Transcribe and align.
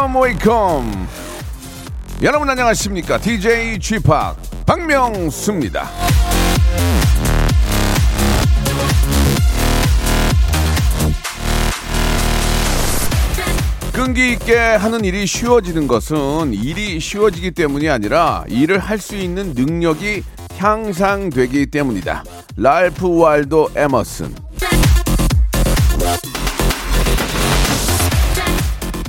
Welcome, 0.00 0.22
welcome. 0.22 1.06
여러분 2.22 2.48
안녕하십니까? 2.48 3.18
DJ 3.18 3.78
Chip 3.78 4.08
박명수입니다. 4.64 5.90
끈기 13.92 14.32
있게 14.32 14.56
하는 14.56 15.04
일이 15.04 15.26
쉬워지는 15.26 15.86
것은 15.86 16.54
일이 16.54 16.98
쉬워지기 16.98 17.50
때문이 17.50 17.90
아니라 17.90 18.44
일을 18.48 18.78
할 18.78 18.98
수 18.98 19.16
있는 19.16 19.52
능력이 19.52 20.22
향상되기 20.56 21.66
때문이다. 21.66 22.24
랄프 22.56 23.06
waldo 23.06 23.68
에머슨. 23.74 24.34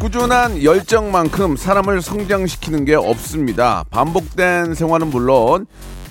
꾸준한 0.01 0.63
열정만큼 0.63 1.55
사람을 1.55 2.01
성장시키는 2.01 2.85
게 2.85 2.95
없습니다. 2.95 3.85
반복된 3.91 4.73
생활은 4.73 5.11
물론 5.11 5.67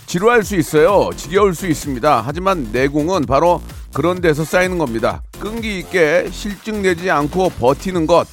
지루할 0.06 0.44
수 0.44 0.55
있어요. 0.55 1.10
지겨울 1.16 1.56
수 1.56 1.66
있습니다. 1.66 2.22
하지만 2.24 2.68
내공은 2.70 3.27
바로 3.27 3.61
그런 3.92 4.20
데서 4.20 4.44
쌓이는 4.44 4.78
겁니다. 4.78 5.24
끈기 5.41 5.80
있게 5.80 6.28
실증 6.30 6.83
내지 6.83 7.11
않고 7.11 7.48
버티는 7.58 8.06
것. 8.06 8.28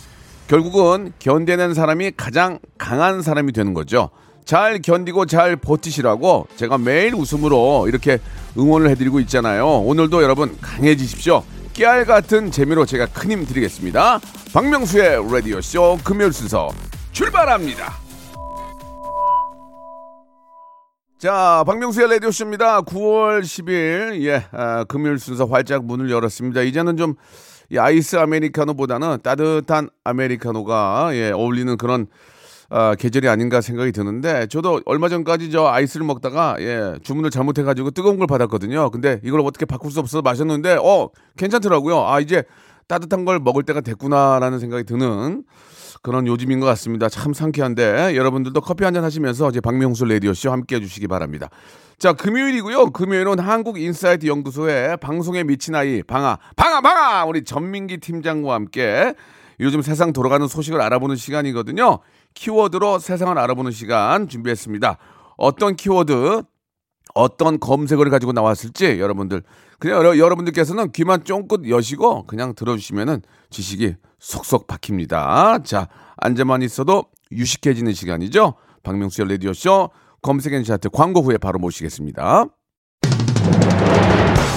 결국은 0.48 1.12
견뎌낸 1.18 1.74
사람이 1.74 2.12
가장 2.16 2.60
강한 2.78 3.24
사람이 3.24 3.52
되는 3.52 3.74
거죠. 3.74 4.12
잘 4.46 4.80
견디고 4.80 5.26
잘 5.26 5.56
버티시라고 5.56 6.50
제가 6.56 6.78
매일 6.78 7.16
웃음으로 7.16 7.88
이렇게 7.88 8.20
응원을 8.60 8.92
해드리고 8.92 9.20
있잖아요. 9.22 9.66
오늘도 9.68 10.22
여러분 10.22 10.56
강해지십시오. 10.62 11.44
깨알 11.78 12.06
같은 12.06 12.50
재미로 12.50 12.86
제가 12.86 13.06
큰 13.08 13.30
힘 13.30 13.46
드리겠습니다. 13.46 14.20
박명수의 14.54 15.32
라디오 15.32 15.62
쇼 15.62 15.98
금요일 16.04 16.34
순서 16.34 16.70
출발합니다. 17.12 17.94
자, 21.20 21.64
박명수의 21.66 22.10
라디오 22.10 22.32
쇼입니다. 22.32 22.82
9월 22.82 23.42
10일, 23.42 24.22
예, 24.24 24.46
아, 24.52 24.84
금요일 24.86 25.18
순서 25.20 25.46
활짝 25.46 25.84
문을 25.86 26.10
열었습니다. 26.12 26.62
이제는 26.62 26.96
좀, 26.96 27.16
이 27.70 27.78
아이스 27.78 28.16
아메리카노보다는 28.18 29.20
따뜻한 29.24 29.90
아메리카노가, 30.04 31.10
예, 31.14 31.32
어울리는 31.32 31.76
그런, 31.78 32.08
아, 32.70 32.96
계절이 32.96 33.30
아닌가 33.30 33.62
생각이 33.62 33.92
드는데, 33.94 34.48
저도 34.48 34.82
얼마 34.86 35.08
전까지 35.10 35.52
저 35.52 35.68
아이스를 35.68 36.06
먹다가, 36.06 36.58
예, 36.60 36.96
주문을 37.02 37.30
잘못해가지고 37.30 37.92
뜨거운 37.92 38.18
걸 38.18 38.28
받았거든요. 38.28 38.90
근데 38.90 39.22
이걸 39.24 39.40
어떻게 39.42 39.66
바꿀 39.66 39.92
수 39.92 40.00
없어서 40.00 40.22
마셨는데, 40.22 40.78
어, 40.84 41.10
괜찮더라고요. 41.38 42.06
아, 42.06 42.20
이제 42.20 42.44
따뜻한 42.88 43.24
걸 43.26 43.40
먹을 43.40 43.64
때가 43.64 43.82
됐구나라는 43.82 44.60
생각이 44.60 44.84
드는, 44.84 45.44
그런 46.04 46.28
요즘인 46.28 46.60
것 46.60 46.66
같습니다. 46.68 47.10
참 47.10 47.34
상쾌한데 47.34 48.16
여러분들도 48.16 48.62
커피 48.62 48.84
한 48.84 48.94
잔 48.94 49.04
하시면서 49.04 49.50
이제 49.50 49.60
박명수 49.60 50.06
라디오 50.06 50.34
쇼 50.34 50.52
함께 50.52 50.76
해 50.76 50.80
주시기 50.80 51.08
바랍니다. 51.08 51.50
자 51.98 52.14
금요일이고요. 52.14 52.92
금요일은 52.92 53.40
한국 53.40 53.80
인사이트 53.80 54.28
연구소의 54.28 54.98
방송에 54.98 55.44
미친 55.44 55.74
아이 55.74 56.04
방아 56.04 56.38
방아 56.56 56.82
방아 56.82 57.26
우리 57.26 57.44
전민기 57.44 57.98
팀장과 57.98 58.54
함께 58.54 59.16
요즘 59.60 59.82
세상 59.82 60.14
돌아가는 60.14 60.48
소식을 60.48 60.80
알아보는 60.80 61.16
시간이거든요. 61.16 62.00
키워드로 62.38 63.00
세상을 63.00 63.38
알아보는 63.38 63.72
시간 63.72 64.28
준비했습니다. 64.28 64.98
어떤 65.38 65.76
키워드 65.76 66.44
어떤 67.14 67.60
검색어를 67.60 68.12
가지고 68.12 68.32
나왔을지 68.32 69.00
여러분들 69.00 69.44
그냥 69.80 69.98
여러, 69.98 70.18
여러 70.18 70.36
분들께서는 70.36 70.92
귀만 70.92 71.24
쫑긋 71.24 71.68
여시고 71.70 72.28
그냥 72.28 72.54
들어주시면은 72.56 73.22
지식이 73.50 73.96
쏙쏙 74.20 74.68
박힙니다. 74.68 75.60
자 75.64 75.88
앉아만 76.18 76.62
있어도 76.62 77.06
유식해지는 77.32 77.94
시간이죠. 77.94 78.54
박명수의 78.84 79.30
라디오 79.30 79.54
쇼 79.54 79.90
검색 80.22 80.54
and 80.54 80.64
차트 80.64 80.90
광고 80.90 81.22
후에 81.22 81.38
바로 81.38 81.60
모시겠습니다. 81.60 82.46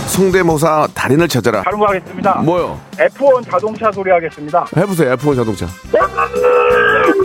성대모사 0.08 0.88
달인을 0.92 1.28
찾아라. 1.28 1.62
다른 1.62 1.78
거 1.78 1.86
하겠습니다. 1.86 2.42
뭐요? 2.42 2.80
F1 2.92 3.48
자동차 3.48 3.92
소리 3.92 4.10
하겠습니다. 4.10 4.66
해보세요. 4.76 5.14
F1 5.14 5.36
자동차. 5.36 5.66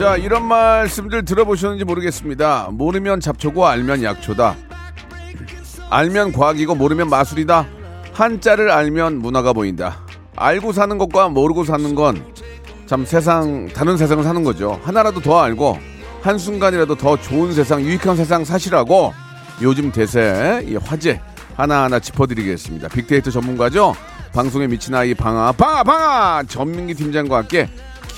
자, 0.00 0.16
이런 0.16 0.46
말씀들 0.46 1.26
들어보셨는지 1.26 1.84
모르겠습니다. 1.84 2.70
모르면 2.72 3.20
잡초고 3.20 3.66
알면 3.66 4.02
약초다. 4.02 4.56
알면 5.90 6.32
과학이고 6.32 6.74
모르면 6.74 7.10
마술이다. 7.10 7.66
한자를 8.14 8.70
알면 8.70 9.18
문화가 9.18 9.52
보인다. 9.52 9.98
알고 10.36 10.72
사는 10.72 10.96
것과 10.96 11.28
모르고 11.28 11.64
사는 11.64 11.94
건 11.94 12.40
참 12.90 13.04
세상 13.06 13.68
다른 13.68 13.96
세상을 13.96 14.24
사는 14.24 14.42
거죠. 14.42 14.80
하나라도 14.82 15.20
더 15.20 15.38
알고 15.40 15.78
한 16.22 16.38
순간이라도 16.38 16.96
더 16.96 17.16
좋은 17.16 17.52
세상, 17.52 17.80
유익한 17.82 18.16
세상 18.16 18.44
사시라고 18.44 19.14
요즘 19.62 19.92
대세 19.92 20.64
이 20.66 20.74
화제 20.74 21.20
하나하나 21.56 22.00
짚어드리겠습니다. 22.00 22.88
빅데이터 22.88 23.30
전문가죠. 23.30 23.94
방송에 24.32 24.66
미친 24.66 24.92
아이 24.96 25.14
방아 25.14 25.52
방아 25.52 25.84
방아 25.84 26.42
전민기 26.48 26.94
팀장과 26.94 27.36
함께 27.36 27.68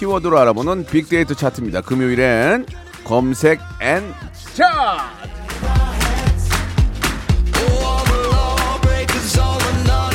키워드로 0.02 0.36
알아보는 0.36 0.84
빅데이터 0.84 1.32
차트입니다. 1.32 1.80
금요일엔 1.82 2.66
검색 3.04 3.60
and 3.80 4.12
차트. 4.32 5.22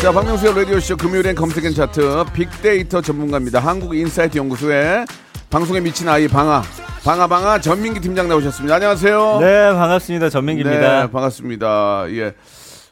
자, 0.01 0.11
박명수의 0.11 0.55
라디오쇼 0.55 0.97
금요일엔 0.97 1.35
검색 1.35 1.63
and 1.63 1.73
차트 1.73 2.25
빅데이터 2.33 3.01
전문가입니다. 3.01 3.59
한국인사이트 3.59 4.37
연구소의 4.37 5.05
방송에 5.49 5.79
미친 5.79 6.09
아이 6.09 6.27
방아. 6.27 6.63
방아 7.05 7.27
방아 7.27 7.61
전민기 7.61 8.01
팀장 8.01 8.27
나오셨습니다. 8.27 8.75
안녕하세요. 8.75 9.39
네, 9.39 9.73
반갑습니다. 9.73 10.29
전민기입니다. 10.29 11.03
네, 11.03 11.11
반갑습니다. 11.11 12.07
예. 12.09 12.35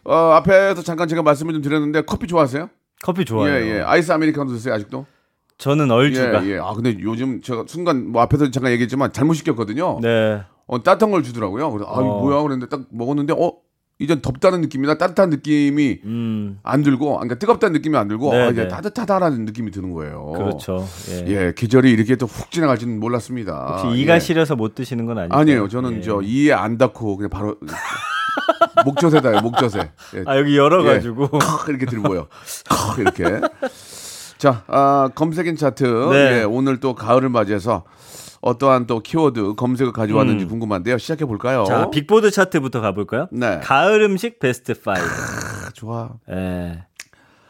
어, 0.05 0.31
앞에서 0.35 0.81
잠깐 0.81 1.09
제가 1.09 1.23
말씀을 1.23 1.51
좀 1.55 1.61
드렸는데 1.61 2.03
커피 2.03 2.25
좋아하세요? 2.27 2.69
커피 3.03 3.25
좋아요. 3.25 3.53
예, 3.53 3.79
예. 3.79 3.81
아이스 3.81 4.13
아메리카노 4.13 4.49
드세요, 4.51 4.73
아직도? 4.73 5.05
저는 5.57 5.89
얼주가. 5.91 6.45
예, 6.45 6.53
예. 6.55 6.57
아, 6.59 6.73
근데 6.73 6.97
요즘 6.99 7.41
제가 7.41 7.63
순간 7.67 8.11
뭐 8.11 8.21
앞에서 8.21 8.51
잠깐 8.51 8.71
얘기했지만 8.73 9.13
잘못 9.13 9.33
시켰거든요. 9.35 9.99
네. 10.01 10.41
어, 10.67 10.83
따뜻한 10.83 11.11
걸 11.11 11.23
주더라고요. 11.23 11.71
그래서 11.71 11.89
아, 11.89 11.99
어. 11.99 12.21
뭐야? 12.21 12.41
그랬는데 12.41 12.69
딱 12.69 12.85
먹었는데 12.91 13.33
어, 13.37 13.53
이젠 13.97 14.21
덥다는 14.21 14.59
느낌이나 14.59 14.97
따뜻한 14.97 15.29
느낌이 15.29 15.99
음, 16.03 16.59
안 16.63 16.81
들고, 16.83 17.13
그러니까 17.13 17.35
뜨겁다는 17.39 17.71
느낌이 17.71 17.95
안 17.95 18.09
들고, 18.09 18.33
네, 18.33 18.41
아, 18.41 18.49
이제 18.49 18.63
네. 18.63 18.67
따뜻하다라는 18.67 19.45
느낌이 19.45 19.71
드는 19.71 19.93
거예요. 19.93 20.33
그렇죠. 20.33 20.85
예. 21.11 21.25
예, 21.27 21.53
계절이 21.55 21.89
이렇게 21.91 22.17
또 22.17 22.25
훅 22.25 22.51
지나갈지는 22.51 22.99
몰랐습니다. 22.99 23.77
혹시 23.83 24.01
이가 24.01 24.15
예. 24.15 24.19
시려서 24.19 24.57
못 24.57 24.75
드시는 24.75 25.05
건 25.05 25.19
아니죠? 25.19 25.35
아니에요. 25.37 25.69
저는 25.69 25.97
예. 25.99 26.01
저 26.01 26.19
이에 26.21 26.51
안 26.51 26.77
닿고 26.77 27.15
그냥 27.15 27.29
바로 27.29 27.55
목젖에다요. 28.83 29.39
목젖에. 29.41 29.79
예. 30.15 30.23
아 30.25 30.37
여기 30.37 30.57
열어가지고 30.57 31.29
칵 31.29 31.69
이렇게 31.69 31.85
들고요. 31.85 32.27
칵 32.65 32.99
이렇게. 32.99 33.23
자, 34.45 34.63
아, 34.67 35.09
검색인 35.15 35.55
차트. 35.55 35.83
네. 36.11 36.41
예, 36.41 36.43
오늘 36.43 36.79
또 36.79 36.93
가을을 36.93 37.29
맞이해서 37.29 37.83
어떠한 38.41 38.85
또 38.85 38.99
키워드 38.99 39.55
검색을 39.55 39.91
가져왔는지 39.91 40.45
음. 40.45 40.49
궁금한데요. 40.49 40.99
시작해 40.99 41.25
볼까요? 41.25 41.63
자 41.67 41.89
빅보드 41.89 42.29
차트부터 42.29 42.79
가볼까요? 42.79 43.27
네. 43.31 43.59
가을 43.63 44.03
음식 44.03 44.37
베스트 44.37 44.73
5. 44.73 44.91
아, 44.91 45.69
좋아. 45.73 46.11
예. 46.29 46.83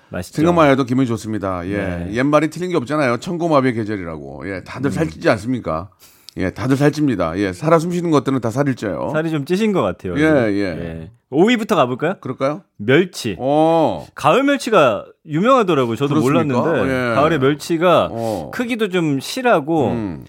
맛있죠. 0.08 0.38
생각만 0.38 0.70
해도 0.70 0.86
기분이 0.86 1.06
좋습니다. 1.06 1.68
예. 1.68 1.76
네. 1.76 2.14
옛말이 2.14 2.50
틀린 2.50 2.70
게 2.70 2.78
없잖아요. 2.78 3.18
천고마비의 3.18 3.74
계절이라고. 3.74 4.48
예. 4.48 4.52
음. 4.60 4.64
다들 4.64 4.90
살찌지 4.92 5.30
않습니까? 5.32 5.90
예. 6.38 6.50
다들 6.50 6.76
살찝니다. 6.78 7.38
예. 7.38 7.54
살아 7.54 7.80
숨쉬는 7.80 8.12
것들은 8.12 8.42
다 8.42 8.50
살을 8.50 8.76
쪄요. 8.76 9.10
살이 9.14 9.30
좀 9.30 9.46
찌신 9.46 9.72
것 9.72 9.82
같아요. 9.82 10.16
예, 10.18 10.24
요즘. 10.24 10.58
예. 10.60 11.12
5위부터 11.32 11.76
가볼까요? 11.76 12.16
그럴까요? 12.20 12.62
멸치. 12.78 13.36
어. 13.40 14.06
가을 14.16 14.44
멸치가 14.44 15.06
유명하더라고요. 15.26 15.96
저도 15.96 16.16
그렇습니까? 16.22 16.60
몰랐는데 16.62 17.12
예. 17.12 17.16
가을에 17.16 17.38
멸치가 17.38 18.10
어. 18.12 18.52
크기도 18.54 18.90
좀 18.90 19.20
실하고 19.20 19.88
음. 19.90 20.26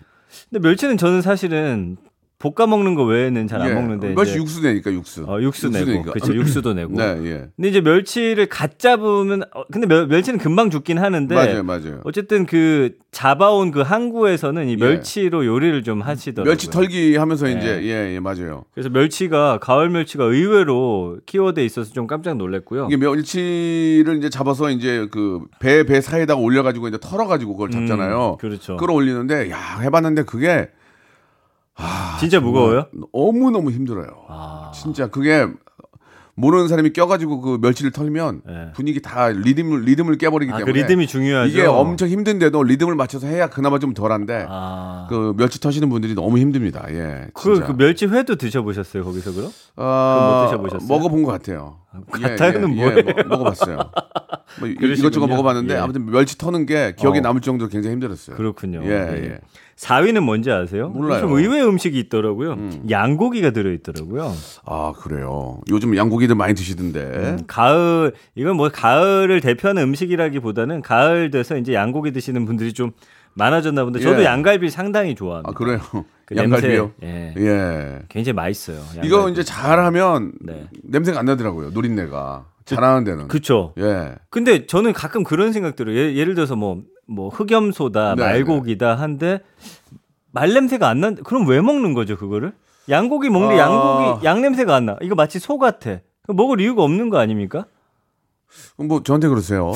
근데 0.50 0.67
멸치는 0.67 0.97
저는 0.97 1.23
사실은 1.23 1.97
볶아 2.38 2.66
먹는 2.66 2.94
거 2.94 3.04
외에는 3.04 3.46
잘안 3.46 3.70
예. 3.70 3.74
먹는데 3.74 4.14
멸치 4.14 4.32
이제 4.32 4.40
육수 4.40 4.62
내니까 4.62 4.92
육수. 4.92 5.24
어, 5.26 5.40
육수 5.40 5.70
내고 5.70 5.90
내니까. 5.90 6.12
그렇죠 6.12 6.34
육수도 6.36 6.74
내고 6.74 6.92
네, 6.92 7.18
예. 7.24 7.48
근데 7.56 7.68
이제 7.70 7.80
멸치를 7.80 8.46
갓 8.46 8.78
잡으면 8.78 9.42
어, 9.54 9.64
근데 9.72 9.86
멸, 9.86 10.06
멸치는 10.06 10.38
금방 10.38 10.68
죽긴 10.68 10.98
하는데 10.98 11.34
맞아요, 11.34 11.62
맞아요. 11.62 12.00
어쨌든 12.04 12.44
그 12.44 12.92
잡아온 13.10 13.70
그 13.70 13.80
항구에서는 13.80 14.68
이 14.68 14.72
예. 14.72 14.76
멸치로 14.76 15.46
요리를 15.46 15.82
좀 15.82 16.02
하시더라고요. 16.02 16.50
멸치 16.50 16.70
털기 16.70 17.16
하면서 17.16 17.46
네. 17.46 17.52
이제 17.52 17.80
예, 17.84 18.14
예, 18.14 18.20
맞아요. 18.20 18.64
그래서 18.74 18.90
멸치가 18.90 19.58
가을 19.58 19.88
멸치가 19.88 20.24
의외로 20.24 21.18
키워드에 21.24 21.64
있어서 21.64 21.90
좀 21.94 22.06
깜짝 22.06 22.36
놀랐고요. 22.36 22.88
이게 22.88 22.98
멸치를 22.98 24.18
이제 24.18 24.28
잡아서 24.28 24.68
이제 24.70 25.08
그배배 25.10 26.02
사이에다가 26.02 26.38
올려가지고 26.38 26.88
이제 26.88 26.98
털어가지고 27.00 27.54
그걸 27.54 27.70
잡잖아요. 27.70 28.32
음, 28.32 28.36
그렇죠. 28.38 28.76
끌어올리는데 28.76 29.50
야 29.50 29.78
해봤는데 29.80 30.24
그게 30.24 30.68
진짜 32.20 32.40
무거워요? 32.40 32.87
너무 33.12 33.50
너무 33.50 33.70
힘들어요. 33.70 34.08
아. 34.28 34.73
진짜 34.75 35.08
그게 35.08 35.46
모르는 36.37 36.69
사람이 36.69 36.90
껴가지고 36.93 37.40
그 37.40 37.58
멸치를 37.61 37.93
털면 37.93 38.43
네. 38.46 38.73
분위기 38.75 39.00
다 39.00 39.28
리듬을 39.28 39.82
리듬을 39.82 40.19
깨버리기 40.19 40.52
아, 40.52 40.58
그 40.58 40.64
때문에 40.67 40.82
리듬이 40.82 41.06
중요하죠. 41.06 41.50
이게 41.50 41.64
엄청 41.64 42.08
힘든데도 42.08 42.62
리듬을 42.62 42.94
맞춰서 42.94 43.26
해야 43.26 43.49
그나마 43.49 43.78
좀 43.78 43.94
덜한데 43.94 44.44
아. 44.49 45.06
그 45.08 45.34
멸치 45.37 45.58
터시는 45.61 45.88
분들이 45.88 46.14
너무 46.14 46.38
힘듭니다. 46.38 46.84
예, 46.90 47.28
그. 47.32 47.61
그 47.61 47.75
멸치 47.76 48.06
회도 48.06 48.37
드셔보셨어요 48.37 49.02
거기서 49.05 49.32
그럼? 49.32 49.50
아, 49.76 50.19
그거 50.19 50.26
못 50.40 50.46
드셔보셨어요? 50.46 50.88
먹어본 50.88 51.22
것 51.22 51.32
같아요. 51.32 51.79
같아요는 52.10 52.75
뭐예요? 52.76 53.02
먹- 53.04 53.28
먹어봤어요. 53.28 53.76
뭐 54.60 54.69
이- 54.69 54.75
그러시군요. 54.75 55.08
이것저것 55.08 55.26
먹어봤는데 55.26 55.75
예. 55.75 55.78
아무튼 55.78 56.06
멸치 56.06 56.38
터는 56.38 56.66
게 56.66 56.94
기억에 56.96 57.19
어. 57.19 57.22
남을 57.22 57.40
정도로 57.40 57.69
굉장히 57.69 57.94
힘들었어요. 57.94 58.37
그렇군요. 58.37 58.81
예, 58.84 58.88
네. 58.88 59.25
예. 59.25 59.38
4위는 59.76 60.20
뭔지 60.20 60.50
아세요? 60.50 60.88
몰라요. 60.88 61.20
좀 61.20 61.32
의외 61.32 61.62
음식이 61.62 61.98
있더라고요. 61.98 62.56
양고기가 62.88 63.50
들어있더라고요. 63.50 64.32
아 64.64 64.93
그래요. 64.98 65.60
요즘 65.70 65.94
양고기들 65.96 66.34
많이 66.34 66.54
드시던데. 66.54 67.00
음, 67.00 67.38
가을 67.46 68.12
이건 68.34 68.56
뭐 68.56 68.70
가을을 68.70 69.43
대표하는 69.43 69.82
음식이라기보다는 69.82 70.81
가을 70.81 71.31
돼서 71.31 71.58
이제 71.58 71.75
양고기 71.75 72.12
드시는 72.12 72.46
분들이 72.46 72.72
좀 72.72 72.93
많아졌나 73.34 73.84
본데 73.84 74.00
저도 74.00 74.22
예. 74.22 74.25
양갈비 74.25 74.70
상당히 74.70 75.14
좋아합니다. 75.14 75.50
아 75.50 75.52
그래요. 75.52 75.78
그 76.26 76.37
양갈비요. 76.37 76.93
냄새, 77.00 77.34
예. 77.40 77.46
예. 77.46 77.99
굉장히 78.08 78.34
맛있어요. 78.34 78.82
이거 79.05 79.17
양갈비. 79.19 79.32
이제 79.32 79.44
잘하면 79.44 80.32
네. 80.40 80.69
냄새가 80.82 81.20
안 81.20 81.25
나더라고요. 81.26 81.70
노린내가 81.70 82.46
잘하는 82.64 83.05
데는. 83.05 83.28
그쵸. 83.28 83.73
예. 83.78 84.17
근데 84.28 84.67
저는 84.67 84.93
가끔 84.93 85.23
그런 85.23 85.52
생각 85.52 85.76
들어요. 85.76 85.96
예, 85.96 86.14
예를 86.17 86.34
들어서 86.34 86.56
뭐, 86.56 86.82
뭐 87.06 87.28
흑염소다, 87.28 88.17
네, 88.17 88.23
말고기다 88.23 88.96
한데 88.96 89.38
말냄새가 90.32 90.88
안 90.88 91.00
난, 91.00 91.14
그럼 91.14 91.49
왜 91.49 91.61
먹는 91.61 91.94
거죠, 91.94 92.17
그거를? 92.17 92.52
양고기 92.88 93.31
먹는데 93.31 93.61
아. 93.61 93.70
양고기, 93.70 94.26
양 94.26 94.43
냄새가 94.43 94.75
안 94.75 94.87
나. 94.87 94.96
이거 95.02 95.14
마치 95.14 95.38
소 95.38 95.58
같아. 95.58 96.00
먹을 96.26 96.61
이유가 96.61 96.82
없는 96.82 97.08
거 97.08 97.19
아닙니까? 97.19 97.67
뭐 98.76 99.00
저한테 99.05 99.29
그러세요. 99.29 99.72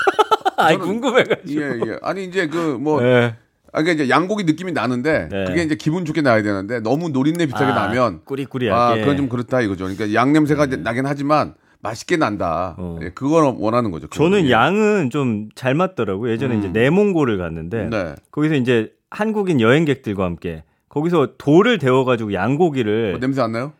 아이, 0.58 0.76
궁금해가지고. 0.76 1.60
예, 1.60 1.80
예. 1.86 1.98
아니 2.02 2.24
이제 2.24 2.46
그뭐 2.46 3.02
예. 3.02 3.36
아, 3.74 3.82
그러니까 3.82 4.04
이제 4.04 4.08
양고기 4.08 4.44
느낌이 4.44 4.72
나는데 4.72 5.28
네. 5.30 5.44
그게 5.46 5.62
이제 5.64 5.74
기분 5.74 6.04
좋게 6.04 6.22
나야 6.22 6.42
되는데 6.42 6.78
너무 6.80 7.08
노린내 7.08 7.46
비슷하게 7.46 7.72
아, 7.72 7.86
나면 7.86 8.20
꾸리꾸리하게. 8.24 9.00
아, 9.00 9.04
그건 9.04 9.16
좀 9.16 9.28
그렇다 9.28 9.60
이거죠. 9.60 9.84
그러니까 9.84 10.14
양 10.14 10.32
냄새가 10.32 10.66
이제 10.66 10.76
나긴 10.76 11.06
하지만 11.06 11.54
맛있게 11.80 12.16
난다. 12.16 12.76
어. 12.78 12.98
예, 13.02 13.10
그걸 13.10 13.52
원하는 13.58 13.90
거죠. 13.90 14.06
저는 14.08 14.46
예. 14.46 14.50
양은 14.52 15.10
좀 15.10 15.48
잘 15.56 15.74
맞더라고요. 15.74 16.30
예전에 16.32 16.56
이제 16.58 16.68
내몽골을 16.68 17.36
갔는데 17.36 17.88
네. 17.90 18.14
거기서 18.30 18.54
이제 18.54 18.90
한국인 19.10 19.60
여행객들과 19.60 20.24
함께 20.24 20.62
거기서 20.88 21.32
돌을 21.36 21.78
데워가지고 21.78 22.32
양고기를 22.32 23.10
뭐 23.10 23.20
냄새 23.20 23.42
안 23.42 23.50
나요? 23.52 23.72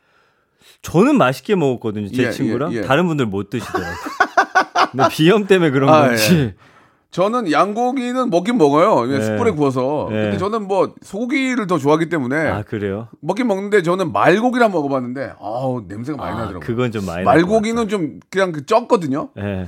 저는 0.82 1.16
맛있게 1.16 1.54
먹었거든요. 1.54 2.08
제 2.08 2.24
예, 2.24 2.30
친구랑 2.30 2.72
예, 2.72 2.78
예. 2.78 2.80
다른 2.82 3.06
분들 3.06 3.26
못 3.26 3.48
드시더라고요. 3.48 3.94
근데 4.90 5.04
비염 5.10 5.46
때문에 5.46 5.70
그런 5.70 5.88
아, 5.88 6.08
건지. 6.08 6.52
예. 7.14 7.16
저는 7.16 7.52
양고기는 7.52 8.28
먹긴 8.30 8.58
먹어요. 8.58 9.06
네. 9.06 9.20
숯불에 9.20 9.52
구워서. 9.52 10.08
네. 10.10 10.22
근데 10.24 10.38
저는 10.38 10.66
뭐 10.66 10.94
소고기를 11.02 11.68
더 11.68 11.78
좋아하기 11.78 12.08
때문에 12.08 12.36
아 12.48 12.62
그래요? 12.62 13.08
먹긴 13.20 13.46
먹는데 13.46 13.82
저는 13.82 14.12
말고기랑 14.12 14.72
먹어봤는데 14.72 15.34
아우 15.40 15.84
냄새가 15.86 16.18
많이 16.18 16.32
아, 16.32 16.40
나더라고요. 16.40 16.60
그건 16.60 16.90
좀 16.90 17.06
많이. 17.06 17.24
말고기는 17.24 17.88
좀 17.88 18.18
그냥 18.30 18.50
그 18.50 18.64
쪘거든요. 18.64 19.28
예. 19.38 19.66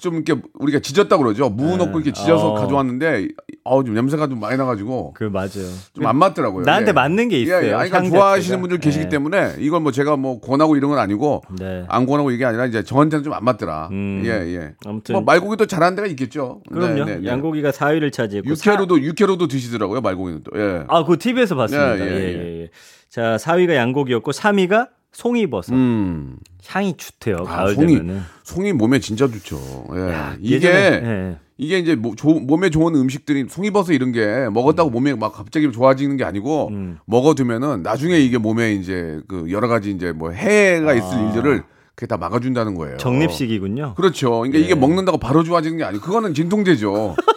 좀 0.00 0.14
이렇게 0.16 0.40
우리가 0.54 0.78
지졌다 0.80 1.14
그러죠. 1.18 1.50
무 1.50 1.76
넣고 1.76 1.98
이렇게 2.00 2.10
지져서 2.12 2.52
어. 2.52 2.54
가져왔는데 2.54 3.28
아우 3.64 3.84
좀 3.84 3.94
냄새가 3.94 4.28
좀 4.28 4.40
많이 4.40 4.56
나가지고 4.56 5.12
그 5.14 5.24
맞아요. 5.24 5.50
좀 5.94 6.06
안 6.06 6.16
맞더라고요. 6.16 6.64
나한테 6.64 6.88
예. 6.88 6.92
맞는 6.92 7.28
게 7.28 7.38
있어요. 7.40 7.64
예, 7.64 7.68
예. 7.68 7.74
아니, 7.74 7.90
그러니까 7.90 7.96
향 7.98 8.10
좋아하시는 8.10 8.42
자체가. 8.42 8.60
분들 8.60 8.78
계시기 8.78 9.04
예. 9.04 9.08
때문에 9.10 9.56
이걸 9.58 9.80
뭐 9.80 9.92
제가 9.92 10.16
뭐 10.16 10.40
권하고 10.40 10.76
이런 10.76 10.90
건 10.90 10.98
아니고 10.98 11.42
네. 11.58 11.84
안 11.88 12.06
권하고 12.06 12.30
이게 12.30 12.44
아니라 12.46 12.66
이제 12.66 12.82
저한테는 12.82 13.22
좀 13.24 13.34
안 13.34 13.44
맞더라. 13.44 13.88
음. 13.92 14.22
예, 14.24 14.30
예. 14.30 14.72
아무튼 14.86 15.12
뭐 15.12 15.22
말고기도 15.22 15.66
잘하는 15.66 15.94
데가 15.96 16.08
있겠죠. 16.08 16.62
그럼요. 16.72 16.94
네, 16.94 17.04
네, 17.04 17.16
네. 17.20 17.26
양고기가 17.28 17.70
4위를 17.70 18.12
차지했고. 18.12 18.48
육회로도 18.50 19.00
육회로도 19.02 19.46
드시더라고요. 19.46 20.00
말고기는 20.00 20.42
또. 20.44 20.58
예. 20.58 20.84
아, 20.88 21.04
그 21.04 21.16
TV에서 21.18 21.54
봤습니다. 21.56 21.98
예, 21.98 22.00
예, 22.00 22.06
예, 22.06 22.24
예, 22.24 22.60
예. 22.62 22.68
자, 23.08 23.36
4위가 23.36 23.74
양고기였고 23.74 24.32
3위가 24.32 24.88
송이버섯. 25.12 25.74
음. 25.74 26.36
향이 26.66 26.96
좋대요. 26.96 27.36
아, 27.40 27.56
가을 27.56 27.74
송이 27.74 27.96
되면은. 27.98 28.20
송이 28.44 28.72
몸에 28.72 29.00
진짜 29.00 29.26
좋죠. 29.28 29.58
예. 29.96 30.36
이게 30.40 30.56
예전에, 30.56 30.76
예. 30.78 31.36
이게 31.58 31.78
이제 31.78 31.94
뭐 31.94 32.14
조- 32.16 32.40
몸에 32.40 32.70
좋은 32.70 32.94
음식들이 32.94 33.46
송이버섯 33.48 33.94
이런 33.94 34.12
게 34.12 34.48
먹었다고 34.50 34.90
몸에 34.90 35.14
막 35.14 35.32
갑자기 35.32 35.70
좋아지는 35.72 36.16
게 36.16 36.24
아니고 36.24 36.68
음. 36.68 36.98
먹어두면은 37.06 37.82
나중에 37.82 38.18
이게 38.18 38.38
몸에 38.38 38.72
이제 38.74 39.20
그 39.28 39.50
여러 39.50 39.68
가지 39.68 39.90
이제 39.90 40.12
뭐 40.12 40.30
해가 40.30 40.94
있을 40.94 41.16
아. 41.18 41.26
일들을 41.28 41.64
그게 41.94 42.06
다 42.06 42.16
막아준다는 42.16 42.74
거예요. 42.76 42.96
적립식이군요. 42.96 43.94
그렇죠. 43.94 44.30
그러니까 44.38 44.58
예. 44.58 44.62
이게 44.62 44.74
먹는다고 44.74 45.18
바로 45.18 45.42
좋아지는 45.42 45.76
게 45.76 45.84
아니고 45.84 46.02
그거는 46.04 46.32
진통제죠. 46.34 47.16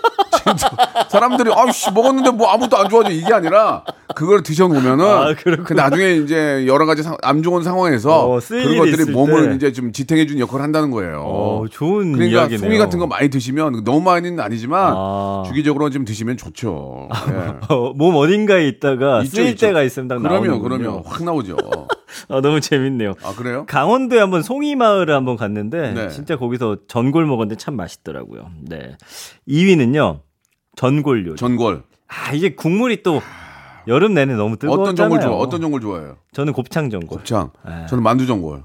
사람들이 1.10 1.52
아씨 1.54 1.92
먹었는데 1.92 2.32
뭐 2.32 2.48
아무도 2.50 2.78
안 2.78 2.90
좋아져 2.90 3.12
이게 3.12 3.34
아니라 3.34 3.84
그걸 4.16 4.44
드셔놓으면은 4.44 5.06
아. 5.06 5.34
그 5.64 5.74
나중에 5.74 6.12
이제 6.16 6.66
여러 6.68 6.86
가지 6.86 7.04
상- 7.04 7.18
안 7.22 7.42
좋은 7.44 7.64
상황에서 7.64 8.34
어, 8.36 8.40
그런 8.48 8.78
것들이 8.78 9.12
몸을 9.12 9.50
때. 9.50 9.56
이제 9.56 9.72
좀 9.74 9.92
지탱해주는 9.92 10.40
역할을 10.40 10.64
한다는 10.64 10.92
거예요. 10.92 11.22
어, 11.26 11.66
좋은 11.70 12.14
그러니까 12.14 12.40
이야기네요. 12.42 12.60
송이 12.60 12.78
같은 12.78 13.00
거 13.00 13.08
많이 13.08 13.30
드시면 13.30 13.84
너무 13.84 14.02
많이는 14.02 14.40
아니지만 14.40 14.94
아. 14.96 15.44
주기적으로 15.48 15.90
좀 15.90 16.06
드시면 16.06 16.38
좋죠. 16.38 17.10
예. 17.30 17.54
어, 17.74 17.94
몸 17.96 18.16
어딘가에 18.16 18.68
있다가 18.68 19.24
있죠, 19.24 19.36
쓰일 19.38 19.48
있죠. 19.50 19.68
때가 19.68 19.84
있으면 19.84 20.08
딱 20.08 20.20
그러면. 20.20 20.62
그러면 20.62 21.02
확 21.06 21.24
나오죠. 21.24 21.58
아, 22.30 22.40
너무 22.42 22.60
재밌네요. 22.62 23.14
아 23.24 23.34
그래요? 23.36 23.66
강원도에 23.68 24.20
한번 24.20 24.44
송이 24.44 24.76
마을을 24.76 25.14
한번 25.16 25.36
갔는데 25.38 25.94
네. 25.94 26.10
진짜 26.10 26.36
거기서 26.38 26.78
전골 26.88 27.26
먹었는데 27.26 27.58
참 27.58 27.76
맛있더라고요. 27.76 28.50
네. 28.62 28.96
2위는요. 29.48 30.20
전골 30.76 31.28
요리. 31.28 31.36
전골. 31.38 31.84
아, 32.08 32.34
이제 32.34 32.50
국물이 32.54 33.04
또 33.04 33.22
여름 33.88 34.14
내내 34.14 34.36
너무 34.36 34.58
뜨거웠잖아요. 34.58 34.84
어떤 34.84 34.96
전골 34.96 35.22
좋아? 35.22 35.36
어떤 35.38 35.62
전골 35.62 35.82
좋아해요? 35.82 36.18
저는 36.34 36.54
곱창 36.54 36.90
전골. 36.90 37.18
곱창. 37.20 37.52
네. 37.66 37.86
저는 37.90 38.04
만두 38.04 38.26
전골. 38.26 38.64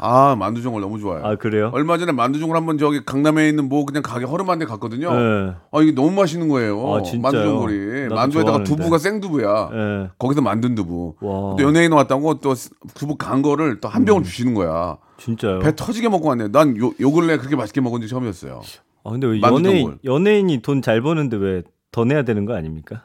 아 0.00 0.36
만두종을 0.38 0.80
너무 0.80 1.00
좋아요. 1.00 1.26
아 1.26 1.34
그래요? 1.34 1.72
얼마 1.74 1.98
전에 1.98 2.12
만두종을 2.12 2.54
한번 2.54 2.78
저기 2.78 3.04
강남에 3.04 3.48
있는 3.48 3.68
뭐 3.68 3.84
그냥 3.84 4.00
가게 4.04 4.24
허름한 4.26 4.60
데 4.60 4.64
갔거든요. 4.64 5.12
네. 5.12 5.52
아 5.72 5.82
이게 5.82 5.90
너무 5.90 6.12
맛있는 6.12 6.46
거예요. 6.48 6.94
아, 6.94 7.02
진짜요? 7.02 7.20
만두종골이 7.22 8.02
나도 8.04 8.14
만두에다가 8.14 8.50
좋아하는데. 8.58 8.76
두부가 8.76 8.98
생두부야. 8.98 9.70
네. 9.72 10.08
거기서 10.16 10.40
만든 10.40 10.76
두부. 10.76 11.16
와. 11.20 11.56
또 11.56 11.64
연예인 11.64 11.90
왔다고 11.90 12.38
또 12.38 12.54
두부 12.94 13.16
간 13.16 13.42
거를 13.42 13.80
또한 13.80 14.02
음. 14.02 14.04
병을 14.04 14.22
주시는 14.22 14.54
거야. 14.54 14.98
진짜요? 15.16 15.58
배 15.58 15.74
터지게 15.74 16.08
먹고 16.08 16.28
왔네. 16.28 16.52
난 16.52 16.76
요 16.76 16.92
요 17.00 17.10
근래 17.10 17.36
그렇게 17.36 17.56
맛있게 17.56 17.80
먹은 17.80 18.00
적 18.02 18.06
처음이었어요. 18.06 18.60
아 19.04 19.10
근데 19.10 19.26
왜 19.26 19.40
연예인. 19.40 19.98
연예인이 20.04 20.60
돈 20.62 20.82
잘 20.82 21.00
버는데 21.00 21.36
왜 21.36 21.62
더 21.90 22.04
내야 22.04 22.22
되는 22.22 22.44
거 22.44 22.54
아닙니까? 22.54 23.04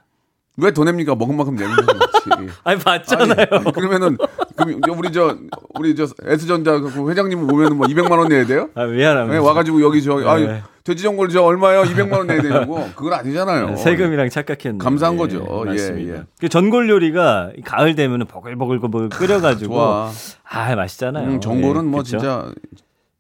왜더 0.57 0.83
냅니까? 0.83 1.15
먹은 1.15 1.38
만큼 1.38 1.55
내는 1.55 1.73
거지. 1.73 2.51
아니 2.65 2.77
봤잖아요. 2.79 3.47
아니, 3.50 3.71
그러면은 3.71 4.17
그럼 4.55 4.81
저 4.85 4.91
우리 4.91 5.12
저 5.13 5.38
우리 5.79 5.95
저 5.95 6.05
S전자 6.21 6.79
그 6.79 7.09
회장님 7.09 7.50
오면은 7.50 7.77
뭐 7.77 7.88
200만 7.88 8.12
원 8.19 8.27
내야 8.27 8.45
돼요? 8.45 8.69
아 8.75 8.85
미안합니다. 8.85 9.39
네, 9.39 9.45
와가지고 9.45 9.81
여기 9.81 10.03
저 10.03 10.19
네. 10.38 10.62
돼지전골 10.83 11.29
저 11.29 11.41
얼마요? 11.43 11.83
200만 11.83 12.12
원 12.17 12.27
내야 12.27 12.41
되냐고 12.41 12.88
그건 12.93 13.13
아니잖아요. 13.13 13.69
네, 13.69 13.75
세금이랑 13.77 14.29
착각했네. 14.29 14.77
감사한 14.79 15.15
거죠. 15.17 15.63
예, 15.67 15.71
맞습니다. 15.71 16.13
예. 16.17 16.23
그 16.41 16.50
전골 16.50 16.89
요리가 16.89 17.51
가을 17.63 17.95
되면은 17.95 18.27
버글버글 18.27 18.79
버글 18.79 19.09
끓여가지고 19.15 19.73
좋아. 19.73 20.12
아 20.43 20.75
맛있잖아요. 20.75 21.29
음, 21.29 21.39
전골은 21.41 21.85
예, 21.85 21.89
뭐 21.89 22.00
그쵸? 22.03 22.09
진짜 22.17 22.51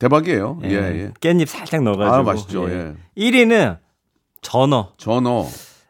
대박이에요. 0.03 0.59
예, 0.65 0.69
예, 0.69 0.73
예. 0.75 1.11
깻잎 1.21 1.45
살짝 1.47 1.81
넣어가지고. 1.83 2.13
아, 2.15 2.23
맛있죠, 2.23 2.69
예. 2.69 2.93
1위는 3.17 3.77
전어. 4.41 4.91
전어. 4.97 5.45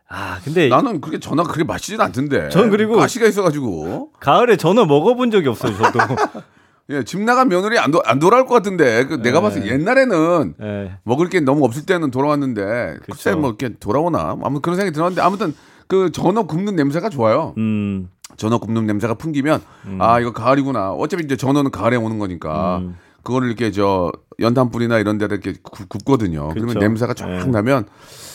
아 0.08 0.40
근데 0.44 0.68
나는 0.70 1.02
그렇게 1.02 1.20
전어가 1.20 1.52
그렇게 1.52 1.64
맛있진 1.68 2.00
않던데. 2.00 2.50
전 2.50 2.70
그리고- 2.70 2.96
가시가 2.96 3.26
있어가지고. 3.26 4.12
가을에 4.20 4.58
전어 4.58 4.86
먹어본 4.86 5.32
적이 5.32 5.48
없어요. 5.50 5.76
저도. 5.76 6.00
예, 6.92 7.04
집 7.04 7.20
나간 7.22 7.48
며느리 7.50 7.80
안, 7.80 7.90
도, 7.90 8.02
안 8.06 8.20
돌아올 8.20 8.46
것 8.46 8.54
같은데. 8.54 9.06
그 9.06 9.16
내가 9.24 9.42
봤을 9.42 9.62
때 9.64 9.70
옛날에는 9.70 10.54
예. 10.62 10.92
먹을 11.04 11.30
게 11.30 11.40
너무 11.40 11.66
없을 11.66 11.86
때는 11.88 12.12
돌아왔는데. 12.12 12.98
글쎄 13.10 13.32
그쵸. 13.32 13.40
뭐 13.40 13.50
이렇게 13.58 13.76
돌아오나. 13.80 14.38
아무튼 14.44 14.62
그런 14.62 14.76
생각이 14.76 14.94
들었는데 14.94 15.22
아무튼 15.22 15.56
그 15.88 16.12
전어 16.12 16.44
굽는 16.44 16.76
냄새가 16.76 17.10
좋아요. 17.10 17.56
음. 17.58 18.10
전어 18.38 18.58
굽는 18.60 18.86
냄새가 18.86 19.16
풍기면 19.16 19.62
아 20.00 20.20
이거 20.20 20.32
가을이구나. 20.34 20.92
어차피 20.92 21.24
이제 21.24 21.36
전어는 21.38 21.72
가을에 21.72 21.96
오는 21.96 22.20
거니까 22.20 22.78
음. 22.80 22.98
그거를 23.24 23.48
이렇게 23.48 23.72
저 23.72 24.12
연탄불이나 24.40 25.00
이런 25.00 25.18
데다 25.18 25.36
이렇게 25.36 25.54
굽, 25.64 25.88
굽거든요. 25.90 26.50
그러면 26.50 26.68
그쵸. 26.68 26.80
냄새가 26.80 27.14
쫙 27.14 27.28
네. 27.28 27.46
나면 27.46 27.86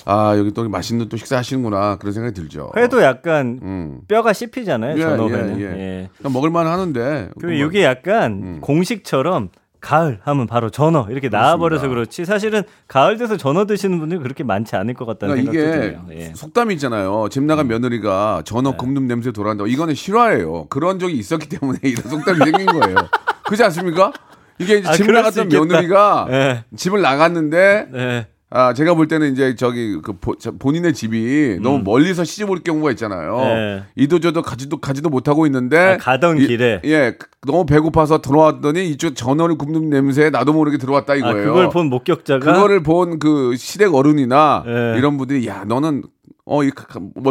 아 0.06 0.34
여기 0.38 0.52
또 0.52 0.68
맛있는 0.68 1.08
또 1.08 1.16
식사하시는구나 1.16 1.96
그런 1.96 2.12
생각이 2.12 2.34
들죠. 2.34 2.70
회도 2.76 3.02
약간 3.02 3.58
음. 3.62 4.00
뼈가 4.08 4.32
씹히잖아요. 4.32 4.96
예, 4.96 5.00
전어회는. 5.02 5.60
예, 5.60 5.64
예. 5.64 5.68
예. 5.68 6.08
그냥 6.16 6.32
먹을만 6.32 6.66
하는데. 6.66 7.28
그리고 7.38 7.68
이게 7.68 7.84
약간 7.84 8.60
공식처럼 8.60 9.50
가을 9.80 10.18
하면 10.24 10.46
바로 10.48 10.70
전어 10.70 11.06
이렇게 11.10 11.28
나와버려서 11.28 11.88
그렇지 11.88 12.24
사실은 12.24 12.62
가을 12.88 13.16
돼서 13.16 13.36
전어 13.36 13.64
드시는 13.64 14.00
분들이 14.00 14.20
그렇게 14.20 14.42
많지 14.42 14.74
않을 14.74 14.94
것 14.94 15.04
같다는 15.04 15.36
그러니까 15.36 15.52
생각도 15.52 15.78
이게 15.78 15.90
들어요. 15.90 16.06
예. 16.30 16.32
속담이 16.34 16.74
있잖아요. 16.74 17.28
집 17.30 17.44
나간 17.44 17.68
며느리가 17.68 18.42
전어 18.44 18.76
굽는 18.76 19.06
냄새 19.06 19.30
돌아간다고. 19.30 19.68
이거는 19.68 19.94
실화예요. 19.94 20.66
그런 20.68 20.98
적이 20.98 21.18
있었기 21.18 21.48
때문에 21.48 21.78
이런 21.84 22.08
속담이 22.08 22.38
생긴 22.38 22.66
거예요. 22.66 22.96
그렇지 23.44 23.62
않습니까? 23.64 24.12
이게 24.58 24.78
이제 24.78 24.88
아, 24.88 24.92
집 24.92 25.06
그럴 25.06 25.24
수 25.30 25.40
나갔던. 25.40 25.68
며느리가 25.68 26.26
예. 26.30 26.64
집을 26.76 27.00
나갔는데 27.00 27.88
네. 27.92 28.26
아 28.50 28.72
제가 28.72 28.94
볼 28.94 29.08
때는 29.08 29.32
이제 29.32 29.54
저기 29.56 30.00
그 30.02 30.14
보- 30.14 30.34
저 30.38 30.52
본인의 30.52 30.94
집이 30.94 31.58
너무 31.62 31.82
멀리서 31.84 32.24
시집 32.24 32.48
올 32.48 32.60
경우가 32.60 32.90
있잖아요. 32.92 33.36
음. 33.36 33.42
네. 33.44 33.82
이도저도 34.02 34.40
가지도 34.40 34.78
가지도 34.78 35.10
못하고 35.10 35.44
있는데 35.46 35.76
아, 35.78 35.96
가던 35.98 36.38
이- 36.38 36.46
길에. 36.46 36.80
예 36.86 37.14
너무 37.46 37.66
배고파서 37.66 38.22
들어왔더니 38.22 38.88
이쪽 38.88 39.14
전어를 39.14 39.58
굽는 39.58 39.90
냄새에 39.90 40.30
나도 40.30 40.54
모르게 40.54 40.78
들어왔다 40.78 41.12
아, 41.12 41.16
이거예요. 41.16 41.44
그걸 41.46 41.68
본 41.68 41.86
목격자가 41.90 42.38
그거를 42.52 42.82
본 42.82 43.18
그 43.18 43.54
시댁 43.56 43.94
어른이나 43.94 44.62
네. 44.66 44.94
이런 44.96 45.18
분들이 45.18 45.46
야 45.46 45.64
너는 45.66 46.02
어이 46.46 46.70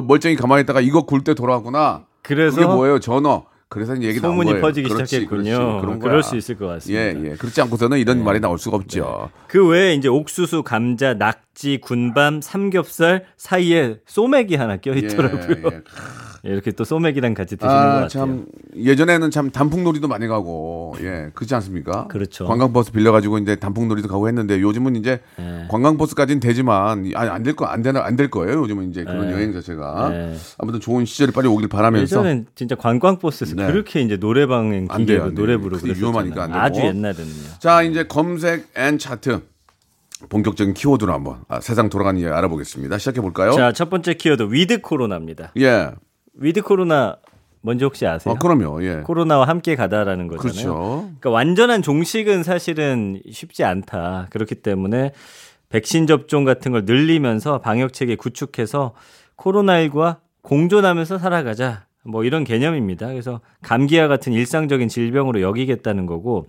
멀쩡히 0.03 0.35
가만히 0.35 0.61
있다가 0.61 0.81
이거 0.81 1.01
굴 1.07 1.23
때 1.23 1.33
돌아왔구나. 1.33 2.05
그래서 2.21 2.57
그게 2.57 2.67
뭐예요 2.67 2.99
전어. 2.99 3.45
그래서 3.69 3.95
이제 3.95 4.07
얘기 4.07 4.21
나온 4.21 4.33
소문이 4.33 4.49
거예요. 4.51 4.61
퍼지기 4.61 4.89
그렇지, 4.89 5.15
시작했군요. 5.15 5.43
그렇지. 5.43 5.81
그런 5.81 5.99
그럴 5.99 6.13
거야. 6.13 6.21
수 6.21 6.37
있을 6.37 6.57
것 6.57 6.67
같습니다. 6.67 7.01
예, 7.01 7.31
예. 7.31 7.35
그렇지 7.35 7.61
않고서는 7.61 7.97
이런 7.99 8.23
말이 8.23 8.39
나올 8.39 8.57
수가 8.57 8.77
없죠. 8.77 9.29
그 9.47 9.67
외에 9.67 9.93
이제 9.93 10.07
옥수수, 10.07 10.63
감자, 10.63 11.13
낙지, 11.13 11.79
군밤, 11.81 12.39
삼겹살 12.41 13.25
사이에 13.35 13.97
소맥이 14.05 14.55
하나 14.55 14.77
껴 14.77 14.93
있더라고요. 14.93 15.57
예, 15.57 15.75
예. 15.75 15.81
예, 16.47 16.51
이렇게 16.51 16.71
또 16.71 16.83
소맥이랑 16.83 17.33
같이 17.33 17.57
드시는 17.57 17.73
것 17.73 17.79
아, 17.79 17.91
같아요. 17.93 18.07
참 18.07 18.45
예전에는 18.75 19.31
참 19.31 19.49
단풍놀이도 19.51 20.07
많이 20.07 20.27
가고 20.27 20.95
예 21.01 21.29
그렇지 21.33 21.53
않습니까? 21.55 22.07
그렇죠. 22.07 22.45
관광버스 22.47 22.91
빌려가지고 22.91 23.39
이제 23.39 23.55
단풍놀이도 23.57 24.07
가고 24.07 24.27
했는데 24.27 24.61
요즘은 24.61 24.95
이제 24.95 25.19
예. 25.39 25.67
관광버스까지는 25.69 26.39
되지만 26.39 27.11
아니 27.13 27.13
안될 27.15 27.55
거안 27.55 27.81
되나 27.81 28.03
안 28.03 28.15
될 28.15 28.29
거예요. 28.31 28.59
요즘은 28.61 28.89
이제 28.89 29.03
그런 29.03 29.27
예. 29.29 29.33
여행 29.33 29.53
자체가 29.53 30.09
예. 30.13 30.35
아무튼 30.57 30.79
좋은 30.79 31.05
시절이 31.05 31.31
빨리 31.33 31.47
오길 31.47 31.67
바라면서 31.67 32.03
예전엔 32.19 32.47
진짜 32.55 32.75
관광버스에서 32.75 33.55
네. 33.55 33.67
그렇게 33.67 34.01
이제 34.01 34.17
노래방 34.17 34.67
안 34.67 34.85
돼요, 34.87 34.89
안 34.89 35.05
돼요. 35.05 35.31
노래 35.35 35.57
부르고 35.57 35.85
위험하니까 35.85 36.43
안 36.43 36.51
그랬었잖아요. 36.51 36.61
아주 36.61 36.79
되고. 36.81 36.87
옛날에는요. 36.87 37.59
자 37.59 37.83
이제 37.83 38.03
검색 38.07 38.67
and 38.75 38.97
차트 38.97 39.41
본격적인 40.29 40.73
키워드로 40.73 41.13
한번 41.13 41.41
아, 41.47 41.59
세상 41.59 41.89
돌아가는 41.89 42.19
일 42.19 42.29
알아보겠습니다. 42.29 42.97
시작해 42.97 43.21
볼까요? 43.21 43.51
자, 43.51 43.71
첫 43.71 43.89
번째 43.91 44.15
키워드 44.15 44.47
with 44.51 44.81
코로나입니다. 44.81 45.51
예, 45.59 45.91
with 46.37 46.61
코로나 46.61 47.17
뭔지 47.61 47.83
혹시 47.83 48.05
아세요? 48.05 48.33
어, 48.33 48.37
그럼요. 48.37 48.83
예, 48.83 49.01
코로나와 49.03 49.47
함께 49.47 49.75
가다라는 49.75 50.27
거잖아요. 50.27 50.51
그렇죠. 50.51 50.75
그러니까 51.01 51.29
완전한 51.31 51.81
종식은 51.81 52.43
사실은 52.43 53.21
쉽지 53.29 53.63
않다. 53.63 54.27
그렇기 54.29 54.55
때문에 54.55 55.11
백신 55.69 56.07
접종 56.07 56.45
같은 56.45 56.71
걸 56.71 56.85
늘리면서 56.85 57.59
방역 57.59 57.91
체계 57.93 58.15
구축해서 58.15 58.93
코로나19와 59.37 60.17
공존하면서 60.43 61.17
살아가자. 61.17 61.85
뭐 62.03 62.23
이런 62.23 62.45
개념입니다. 62.45 63.07
그래서 63.07 63.41
감기와 63.63 64.07
같은 64.07 64.31
일상적인 64.31 64.87
질병으로 64.87 65.41
여기겠다는 65.41 66.05
거고 66.05 66.47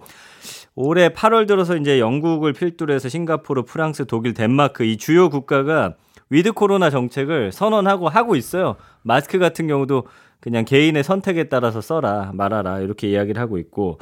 올해 0.77 1.09
8월 1.09 1.49
들어서 1.49 1.77
이제 1.77 1.99
영국을 1.99 2.53
필두로 2.53 2.95
해서 2.95 3.09
싱가포르, 3.09 3.65
프랑스, 3.65 4.07
독일, 4.07 4.35
덴마크 4.35 4.85
이 4.85 4.97
주요 4.97 5.29
국가가 5.29 5.95
with 6.31 6.53
코로나 6.53 6.91
정책을 6.91 7.53
선언하고 7.53 8.09
하고 8.09 8.37
있어요. 8.37 8.77
마스크 9.03 9.39
같은 9.39 9.67
경우도 9.67 10.05
그냥 10.41 10.65
개인의 10.65 11.03
선택에 11.03 11.45
따라서 11.45 11.81
써라 11.81 12.31
말아라 12.35 12.81
이렇게 12.81 13.09
이야기를 13.09 13.41
하고 13.41 13.59
있고 13.59 13.99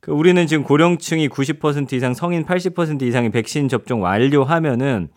그 0.00 0.12
우리는 0.12 0.46
지금 0.46 0.64
고령층이 0.64 1.28
90% 1.28 1.92
이상 1.92 2.14
성인 2.14 2.44
80% 2.44 3.02
이상이 3.02 3.30
백신 3.30 3.68
접종 3.68 4.02
완료하면은 4.02 5.08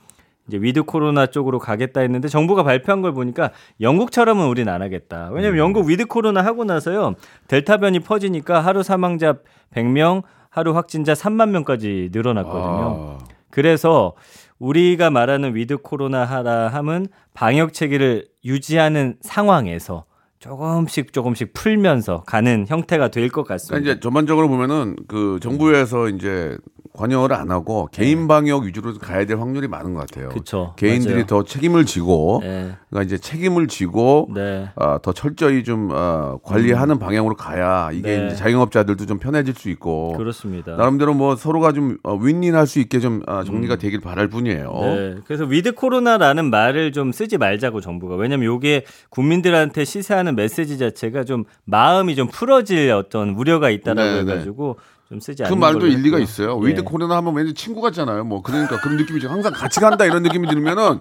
이제 0.47 0.57
with 0.57 0.84
코로나 0.83 1.25
쪽으로 1.25 1.57
가겠다 1.57 2.01
했는데 2.01 2.27
정부가 2.27 2.63
발표한 2.63 3.01
걸 3.01 3.12
보니까 3.13 3.50
영국처럼은 3.81 4.47
우린 4.47 4.69
안 4.69 4.83
하겠다. 4.83 5.29
왜냐면 5.31 5.57
영국 5.57 5.88
with 5.88 6.05
코로나 6.05 6.43
하고 6.43 6.65
나서요. 6.65 7.15
델타 7.47 7.77
변이 7.77 8.00
퍼지니까 8.00 8.62
하루 8.62 8.83
사망자 8.83 9.38
100명, 9.74 10.21
하루 10.50 10.75
확진자 10.75 11.13
3만 11.13 11.50
명까지 11.50 12.09
늘어났거든요. 12.13 13.17
아, 13.19 13.25
그래서 13.50 14.13
우리가 14.59 15.09
말하는 15.09 15.55
with 15.55 15.77
코로나 15.77 16.25
하라 16.25 16.69
함은 16.69 17.07
방역 17.33 17.74
체계를 17.74 18.27
유지하는 18.45 19.15
상황에서 19.21 20.05
조금씩 20.39 21.12
조금씩 21.12 21.53
풀면서 21.53 22.24
가는 22.24 22.65
형태가 22.67 23.09
될것 23.09 23.45
그러니까 23.45 23.53
같습니다. 23.55 23.91
이제 23.91 24.00
전반적으로 24.00 24.47
보면은 24.47 24.95
그 25.07 25.39
정부에서 25.41 26.09
이제 26.09 26.57
관여를 26.95 27.35
안 27.35 27.51
하고 27.51 27.87
개인 27.91 28.27
방역 28.27 28.63
위주로 28.63 28.93
가야 28.93 29.25
될 29.25 29.37
확률이 29.39 29.67
많은 29.67 29.93
것 29.93 30.01
같아요. 30.01 30.29
네. 30.29 30.33
그쵸. 30.33 30.73
개인들이 30.77 31.13
맞아요. 31.13 31.25
더 31.25 31.43
책임을 31.43 31.85
지고 31.85 32.39
네. 32.43 32.71
그러니까 32.89 33.03
이제 33.03 33.17
책임을 33.17 33.67
지고 33.67 34.29
네. 34.33 34.69
아, 34.75 34.99
더 35.01 35.13
철저히 35.13 35.63
좀 35.63 35.89
어, 35.91 36.39
관리하는 36.43 36.99
방향으로 36.99 37.35
가야 37.35 37.89
이게 37.91 38.17
네. 38.17 38.27
이제 38.27 38.35
자영업자들도 38.35 39.05
좀 39.05 39.19
편해질 39.19 39.53
수 39.55 39.69
있고 39.69 40.13
그렇습니다. 40.13 40.75
나름대로 40.75 41.13
뭐 41.13 41.35
서로가 41.35 41.73
좀 41.73 41.97
어, 42.03 42.15
win-win할 42.15 42.67
수 42.67 42.79
있게 42.79 42.99
좀 42.99 43.21
아, 43.27 43.43
정리가 43.43 43.75
되길 43.75 43.99
바랄 44.01 44.27
뿐이에요. 44.27 44.69
음. 44.69 45.15
네. 45.15 45.21
그래서 45.25 45.43
with 45.45 45.74
코로나라는 45.73 46.49
말을 46.49 46.91
좀 46.91 47.11
쓰지 47.11 47.37
말자고 47.37 47.81
정부가. 47.81 48.15
왜냐면 48.15 48.45
요게 48.45 48.85
국민들한테 49.09 49.85
시사하는 49.85 50.35
메시지 50.35 50.77
자체가 50.77 51.23
좀 51.23 51.43
마음이 51.65 52.15
좀 52.15 52.27
풀어질 52.27 52.91
어떤 52.91 53.29
우려가 53.29 53.69
있다라고 53.69 54.09
네, 54.09 54.23
네. 54.23 54.31
해가지고 54.31 54.77
좀 55.15 55.19
쓰지 55.22 55.43
그 55.43 55.48
않는 55.48 55.60
말도 55.60 55.79
걸로 55.79 55.91
일리가 55.91 56.17
했고요. 56.17 56.24
있어요. 56.24 56.62
예. 56.63 56.67
with 56.67 56.84
코로나 56.84 57.15
하면 57.17 57.34
왠지 57.36 57.53
친구 57.53 57.81
같잖아요. 57.81 58.24
뭐 58.25 58.41
그러니까 58.41 58.79
그런 58.81 58.98
느낌이죠. 58.98 59.29
항상 59.29 59.53
같이 59.53 59.79
간다 59.79 60.05
이런 60.05 60.24
느낌이 60.24 60.48
들면은 60.48 61.00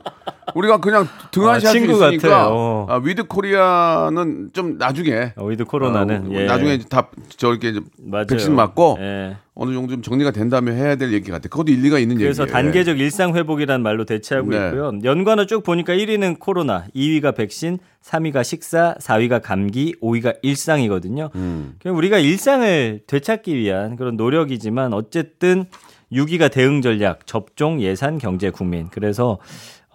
우리가 0.55 0.79
그냥 0.79 1.09
등한시 1.31 1.67
아, 1.67 1.71
친구 1.71 1.93
있으니까 1.93 2.29
같아요. 2.29 2.87
아, 2.89 2.97
with 3.03 3.25
코리아는 3.25 4.51
좀 4.53 4.79
나중에 4.79 5.33
어, 5.37 5.47
with 5.47 5.65
코로나는 5.65 6.27
어, 6.27 6.35
예. 6.35 6.45
나중에 6.45 6.79
다 6.89 7.09
저렇게 7.37 7.71
이제 7.71 7.81
맞아요. 7.99 8.27
백신 8.27 8.55
맞고 8.55 8.99
예. 9.01 9.37
어느 9.55 9.73
정도 9.73 9.93
좀 9.93 10.03
정리가 10.03 10.33
된 10.33 10.49
다음에 10.49 10.73
해야 10.73 10.97
될 10.97 11.13
얘기 11.13 11.31
같아. 11.31 11.49
그것도 11.49 11.71
일리가 11.71 11.99
있는 11.99 12.17
그래서 12.17 12.43
얘기예요. 12.43 12.53
단계적 12.53 12.99
일상 12.99 13.37
회복이라는 13.37 13.83
말로 13.83 14.05
대체하고 14.05 14.51
네. 14.51 14.67
있고요. 14.67 14.93
연관어 15.05 15.47
쭉 15.47 15.63
보니까 15.63 15.93
1위는 15.95 16.41
코로나, 16.41 16.87
2위가 16.95 17.37
백신, 17.37 17.79
3위가 18.03 18.43
식사, 18.43 18.97
4위가 19.01 19.41
감기, 19.43 19.95
5위가 20.03 20.39
일상이거든요. 20.43 21.31
음. 21.37 21.77
그냥 21.81 21.97
우리가 21.97 22.19
일상을 22.19 23.03
되찾기 23.07 23.55
위한 23.57 23.95
그런 23.97 24.17
노력이지만 24.17 24.93
어쨌든 24.93 25.67
6위가 26.13 26.51
대응 26.51 26.81
전략, 26.83 27.27
접종, 27.27 27.81
예산, 27.81 28.19
경제, 28.19 28.51
국민. 28.51 28.89
그래서 28.91 29.39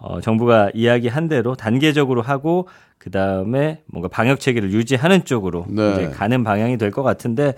어, 0.00 0.20
정부가 0.20 0.70
이야기한 0.74 1.28
대로 1.28 1.54
단계적으로 1.54 2.22
하고 2.22 2.68
그 2.98 3.10
다음에 3.10 3.82
뭔가 3.86 4.08
방역 4.08 4.40
체계를 4.40 4.72
유지하는 4.72 5.24
쪽으로 5.24 5.66
네. 5.68 5.92
이제 5.92 6.08
가는 6.10 6.42
방향이 6.42 6.76
될 6.78 6.90
것 6.90 7.02
같은데 7.02 7.54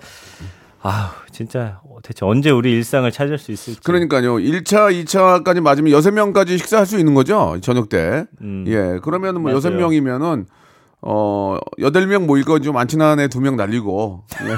아우 0.81 1.09
진짜 1.31 1.79
대체 2.03 2.25
언제 2.25 2.49
우리 2.49 2.71
일상을 2.73 3.09
찾을 3.11 3.37
수 3.37 3.51
있을지. 3.53 3.79
그러니까요. 3.81 4.35
1차, 4.35 4.91
2차까지 5.05 5.61
맞으면 5.61 5.93
6명까지 5.93 6.57
식사할 6.57 6.85
수 6.85 6.99
있는 6.99 7.13
거죠. 7.13 7.57
저녁 7.61 7.87
때. 7.87 8.25
음. 8.41 8.65
예. 8.67 8.99
그러면 9.01 9.35
뭐 9.41 9.43
맞아요. 9.43 9.59
6명이면은 9.61 10.45
어, 11.01 11.57
8명 11.79 12.25
모일 12.25 12.43
거좀 12.43 12.73
많지는 12.73 13.05
않에 13.05 13.27
2명 13.27 13.55
날리고. 13.55 14.25
예. 14.43 14.55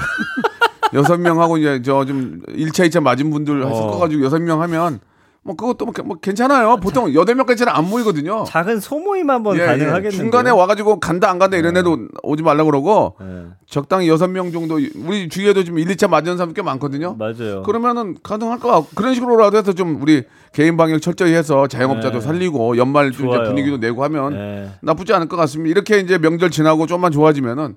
6명 0.97 1.37
하고 1.37 1.57
이제 1.57 1.81
저 1.83 2.05
좀 2.05 2.41
1차, 2.47 2.87
2차 2.89 3.01
맞은 3.01 3.29
분들 3.29 3.61
어. 3.61 3.69
섞어 3.75 3.99
가지고 3.99 4.27
6명 4.27 4.57
하면 4.59 4.99
뭐 5.45 5.55
그것도 5.55 5.85
뭐, 5.85 5.93
뭐 6.03 6.17
괜찮아요. 6.19 6.77
보통 6.77 7.05
8명까지는 7.05 7.67
안 7.67 7.87
모이거든요. 7.87 8.45
작은 8.47 8.79
소모임 8.79 9.29
한번 9.29 9.55
예, 9.57 9.61
예. 9.61 9.65
가능하겠는데 9.67 10.17
중간에 10.17 10.49
와가지고 10.49 10.99
간다 10.99 11.29
안 11.29 11.37
간다 11.37 11.55
이런 11.55 11.77
애도 11.77 12.07
오지 12.23 12.41
말라 12.41 12.63
그러고 12.63 13.15
네. 13.21 13.45
적당히 13.67 14.07
6명 14.09 14.51
정도 14.51 14.79
우리 15.05 15.29
주위에도 15.29 15.63
지금 15.63 15.77
1, 15.77 15.85
2차 15.89 16.09
맞은 16.09 16.37
사람 16.37 16.51
꽤 16.55 16.63
많거든요. 16.63 17.15
맞아요. 17.19 17.61
그러면은 17.61 18.17
가능할 18.23 18.57
것 18.59 18.69
같고 18.69 18.87
그런 18.95 19.13
식으로라도 19.13 19.55
해서 19.57 19.73
좀 19.73 20.01
우리 20.01 20.23
개인 20.51 20.77
방역 20.77 20.99
철저히 20.99 21.33
해서 21.33 21.67
자영업자도 21.67 22.19
네. 22.19 22.25
살리고 22.25 22.77
연말 22.77 23.11
좀 23.11 23.29
이제. 23.29 23.43
분위기도 23.43 23.77
내고 23.77 24.03
하면 24.03 24.33
네. 24.33 24.71
나쁘지 24.81 25.13
않을 25.13 25.27
것 25.27 25.37
같습니다. 25.37 25.69
이렇게 25.69 25.99
이제 25.99 26.17
명절 26.17 26.49
지나고 26.49 26.87
좀만 26.87 27.11
좋아지면은 27.11 27.75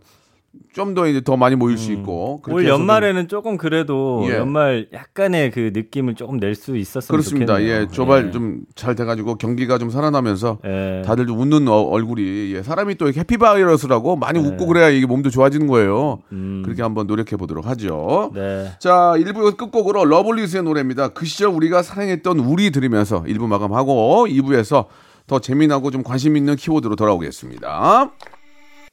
좀 0.75 0.95
더 0.95 1.07
이제 1.07 1.21
더 1.23 1.37
많이 1.37 1.57
모일 1.57 1.77
수 1.77 1.93
있고 1.93 2.41
올 2.49 2.63
해서 2.63 2.71
좀- 2.71 2.81
연말에는 2.81 3.29
조금 3.29 3.57
그래도 3.57 4.25
예. 4.29 4.37
연말 4.37 4.89
약간의 4.93 5.51
그 5.51 5.71
느낌을 5.75 6.15
조금 6.15 6.39
낼 6.39 6.55
수 6.55 6.77
있었으면 6.77 7.17
그렇습니다. 7.21 7.55
좋겠네요. 7.55 7.81
예, 7.83 7.87
조발 7.89 8.27
예. 8.27 8.31
좀잘 8.31 8.95
돼가지고 8.95 9.37
경기가 9.37 9.79
좀 9.79 9.91
살아나면서 9.91 10.59
예. 10.65 11.03
다들 11.05 11.27
좀 11.27 11.39
웃는 11.41 11.69
어- 11.69 11.81
얼굴이 11.83 12.53
예, 12.55 12.63
사람이 12.63 12.95
또 12.97 13.07
이렇게 13.07 13.21
해피바이러스라고 13.21 14.17
많이 14.17 14.39
웃고 14.39 14.67
그래야 14.67 14.89
이게 14.89 15.07
몸도 15.07 15.31
좋아지는 15.31 15.67
거예요. 15.67 16.21
네. 16.31 16.37
음. 16.37 16.63
그렇게 16.65 16.83
한번 16.83 17.07
노력해 17.07 17.37
보도록 17.37 17.67
하죠. 17.67 18.31
네. 18.35 18.71
자, 18.79 19.15
1부 19.17 19.57
끝곡으로 19.57 20.05
러블리즈의 20.05 20.63
노래입니다. 20.63 21.09
그 21.09 21.27
시절 21.27 21.49
우리가 21.49 21.83
사랑했던 21.83 22.39
우리 22.39 22.71
들으면서 22.71 23.23
1부 23.25 23.47
마감하고 23.47 24.27
2부에서 24.29 24.87
더 25.27 25.39
재미나고 25.41 25.91
좀 25.91 26.03
관심 26.03 26.37
있는 26.37 26.57
키워드로 26.57 26.97
돌아오겠습니다. 26.97 28.11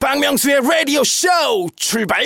박명수의 0.00 0.60
라디오 0.62 1.02
쇼 1.04 1.28
출발 1.74 2.22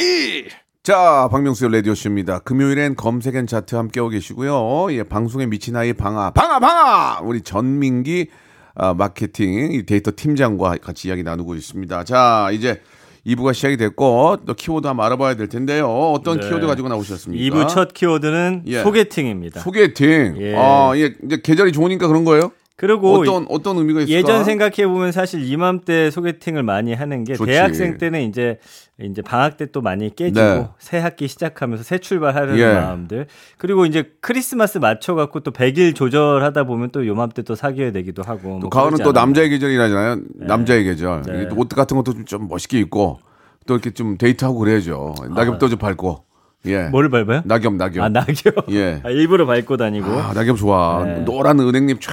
자, 0.82 1.28
박명수의 1.30 1.70
라디오 1.72 1.94
쇼입니다. 1.94 2.40
금요일엔 2.40 2.96
검색 2.96 3.41
N 3.41 3.46
차트 3.46 3.74
함께하고 3.76 4.08
계시고요. 4.10 4.92
예, 4.92 5.02
방송에 5.02 5.46
미친 5.46 5.76
아이 5.76 5.92
방아, 5.92 6.30
방아, 6.30 6.58
방아! 6.58 7.20
우리 7.22 7.42
전민기 7.42 8.28
아, 8.74 8.94
마케팅 8.94 9.72
이 9.72 9.84
데이터 9.84 10.10
팀장과 10.14 10.78
같이 10.82 11.08
이야기 11.08 11.22
나누고 11.22 11.54
있습니다. 11.54 12.04
자, 12.04 12.48
이제 12.52 12.80
2부가 13.26 13.52
시작이 13.52 13.76
됐고, 13.76 14.38
또 14.46 14.54
키워드 14.54 14.86
한번 14.86 15.04
알아봐야 15.06 15.34
될 15.34 15.48
텐데요. 15.48 15.86
어떤 15.86 16.40
네. 16.40 16.48
키워드 16.48 16.66
가지고 16.66 16.88
나오셨습니까? 16.88 17.56
2부 17.56 17.68
첫 17.68 17.92
키워드는 17.92 18.62
예. 18.66 18.82
소개팅입니다. 18.82 19.60
소개팅. 19.60 20.36
예. 20.40 20.54
아, 20.56 20.92
예, 20.96 21.12
이제 21.24 21.40
계절이 21.42 21.72
좋으니까 21.72 22.08
그런 22.08 22.24
거예요? 22.24 22.52
그리고 22.80 23.12
어떤 23.18 23.44
어떤 23.50 23.76
의미가 23.76 24.00
있을까? 24.00 24.16
예전 24.18 24.42
생각해 24.42 24.86
보면 24.86 25.12
사실 25.12 25.44
이맘때 25.44 26.10
소개팅을 26.10 26.62
많이 26.62 26.94
하는 26.94 27.24
게 27.24 27.34
좋지. 27.34 27.50
대학생 27.50 27.98
때는 27.98 28.22
이제 28.22 28.58
이제 28.98 29.20
방학 29.20 29.58
때 29.58 29.66
또 29.66 29.82
많이 29.82 30.14
깨지고 30.16 30.40
네. 30.40 30.68
새 30.78 30.96
학기 30.98 31.28
시작하면서 31.28 31.84
새 31.84 31.98
출발하려는 31.98 32.58
예. 32.58 32.72
마음들 32.72 33.26
그리고 33.58 33.84
이제 33.84 34.10
크리스마스 34.22 34.78
맞춰 34.78 35.14
갖고 35.14 35.40
또 35.40 35.50
100일 35.50 35.94
조절하다 35.94 36.64
보면 36.64 36.88
또 36.90 37.06
요맘때 37.06 37.42
또 37.42 37.54
사귀어야 37.54 37.92
되기도 37.92 38.22
하고 38.22 38.58
또 38.60 38.60
뭐 38.60 38.70
가을은 38.70 38.98
또. 39.04 39.12
남자의 39.12 39.50
계절이라잖아요. 39.50 40.16
남자의 40.36 40.84
계절. 40.84 41.20
네. 41.26 41.48
또옷 41.48 41.68
같은 41.68 41.98
것도 41.98 42.14
좀, 42.14 42.24
좀 42.24 42.48
멋있게 42.48 42.78
입고 42.78 43.20
또 43.66 43.74
이렇게 43.74 43.90
좀 43.90 44.16
데이트하고 44.16 44.58
그래야죠. 44.58 45.14
낙엽도 45.36 45.68
좀 45.68 45.78
밟고. 45.78 46.24
예. 46.66 46.84
뭘 46.84 47.08
밟아요? 47.08 47.42
낙엽, 47.44 47.74
낙엽. 47.74 48.04
아 48.04 48.08
낙엽. 48.08 48.66
예. 48.70 49.00
아, 49.04 49.10
일부러 49.10 49.46
밟고 49.46 49.76
다니고. 49.76 50.06
아, 50.10 50.32
낙엽 50.34 50.56
좋아. 50.56 51.04
네. 51.04 51.20
노란 51.20 51.58
은행잎 51.60 52.00
쫙 52.00 52.12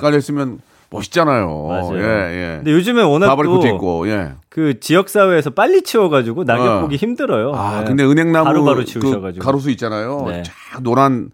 깔려 0.00 0.16
있으면 0.18 0.60
멋있잖아요. 0.90 1.66
맞아요. 1.66 1.96
예, 1.96 2.02
예. 2.02 2.56
근데 2.56 2.72
요즘에 2.72 3.02
워낙 3.02 3.26
바바리코도 3.26 3.60
또 3.60 3.66
있고, 3.68 4.08
예. 4.08 4.32
그 4.48 4.78
지역 4.80 5.08
사회에서 5.08 5.50
빨리 5.50 5.82
치워가지고 5.82 6.44
낙엽 6.44 6.66
어. 6.66 6.80
보기 6.82 6.96
힘들어요. 6.96 7.52
아, 7.54 7.80
네. 7.80 7.84
근데 7.86 8.04
은행나무 8.04 8.44
바로바로 8.44 8.76
그 8.78 8.84
치우셔가지고. 8.84 9.44
가로수 9.44 9.70
있잖아요. 9.70 10.24
네. 10.28 10.42
쫙 10.44 10.82
노란 10.82 11.30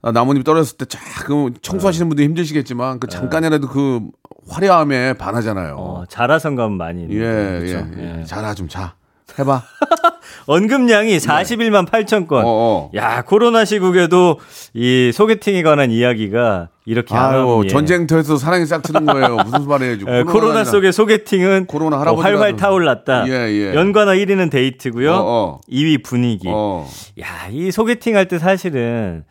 아, 0.00 0.12
나뭇잎 0.12 0.44
떨어졌을 0.44 0.78
때쫙그 0.78 1.54
청소하시는 1.60 2.08
분들 2.08 2.24
힘드시겠지만 2.24 3.00
그 3.00 3.08
잠깐이라도 3.08 3.68
그 3.68 4.00
화려함에 4.48 5.14
반하잖아요. 5.14 5.76
어, 5.76 6.04
가면 6.08 6.72
많이. 6.72 7.02
예, 7.10 7.18
그렇죠? 7.18 7.86
예, 7.98 8.20
예. 8.20 8.24
자라 8.24 8.54
좀 8.54 8.68
자. 8.68 8.94
해봐. 9.38 9.62
언급량이 10.46 11.18
41만 11.18 11.86
8천 11.88 12.26
건. 12.26 12.42
네. 12.42 12.48
어, 12.48 12.50
어. 12.50 12.90
야 12.94 13.22
코로나 13.22 13.64
시국에도 13.64 14.38
이 14.74 15.10
소개팅에 15.12 15.62
관한 15.62 15.90
이야기가 15.90 16.68
이렇게 16.86 17.14
아유, 17.14 17.62
예. 17.64 17.68
전쟁터에서 17.68 18.36
사랑이 18.38 18.64
싹 18.64 18.82
트는 18.82 19.04
거예요. 19.04 19.36
무슨 19.44 19.66
말이에요. 19.68 19.96
예, 20.08 20.22
코로나. 20.22 20.64
속의 20.64 20.92
소개팅은 20.92 21.66
코로나 21.66 21.98
어, 21.98 22.14
활활 22.14 22.50
좀- 22.52 22.56
타올랐다. 22.58 23.28
예, 23.28 23.32
예. 23.32 23.74
연관어 23.74 24.12
1위는 24.12 24.50
데이트고요. 24.50 25.12
어, 25.12 25.22
어. 25.22 25.60
2위 25.70 26.02
분위기. 26.02 26.48
어. 26.48 26.88
야, 27.20 27.26
이 27.50 27.70
소개팅 27.70 28.16
할 28.16 28.26
때 28.28 28.38
사실은 28.38 29.24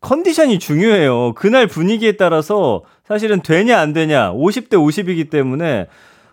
컨디션이 0.00 0.58
중요해요. 0.58 1.34
그날 1.34 1.66
분위기에 1.66 2.12
따라서 2.12 2.82
사실은 3.06 3.42
되냐 3.42 3.78
안 3.80 3.92
되냐 3.92 4.32
50대 4.32 4.74
50이기 4.74 5.28
때문에 5.30 5.86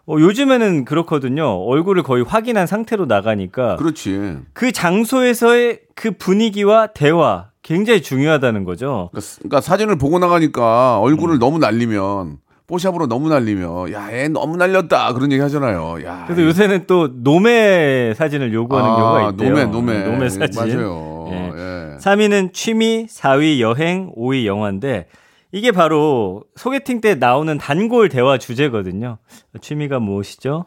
어, 0.07 0.17
요즘에는 0.19 0.85
그렇거든요. 0.85 1.45
얼굴을 1.63 2.03
거의 2.03 2.23
확인한 2.23 2.67
상태로 2.67 3.05
나가니까 3.05 3.75
그렇지. 3.77 4.37
그 4.53 4.71
장소에서의 4.71 5.79
그 5.95 6.11
분위기와 6.11 6.87
대화 6.87 7.47
굉장히 7.63 8.01
중요하다는 8.03 8.63
거죠. 8.65 9.09
그러니까, 9.11 9.31
그러니까 9.39 9.61
사진을 9.61 9.97
보고 9.97 10.19
나가니까 10.19 10.99
얼굴을 10.99 11.39
너무 11.39 11.57
날리면 11.57 12.37
뽀샵으로 12.67 13.07
너무 13.07 13.29
날리면 13.29 13.91
야, 13.93 14.11
얘 14.11 14.27
너무 14.27 14.57
날렸다. 14.57 15.13
그런 15.13 15.31
얘기 15.31 15.41
하잖아요. 15.41 15.97
야. 16.05 16.23
그래서 16.27 16.43
요새는 16.43 16.85
또 16.87 17.09
노매 17.13 18.13
사진을 18.15 18.53
요구하는 18.53 18.89
아, 18.91 18.95
경우가 18.95 19.29
있대요. 19.31 19.49
노매, 19.49 19.65
노매. 19.65 20.03
노매 20.03 20.29
사진. 20.29 20.77
맞아요. 20.77 21.27
예. 21.31 21.51
예. 21.55 21.97
3위는 21.97 22.53
취미, 22.53 23.07
4위 23.09 23.59
여행, 23.59 24.11
5위 24.15 24.45
영화인데 24.45 25.07
이게 25.55 25.71
바로 25.71 26.43
소개팅 26.57 26.99
때 26.99 27.15
나오는 27.15 27.57
단골 27.57 28.09
대화 28.09 28.37
주제거든요. 28.37 29.19
취미가 29.61 29.99
무엇이죠? 29.99 30.65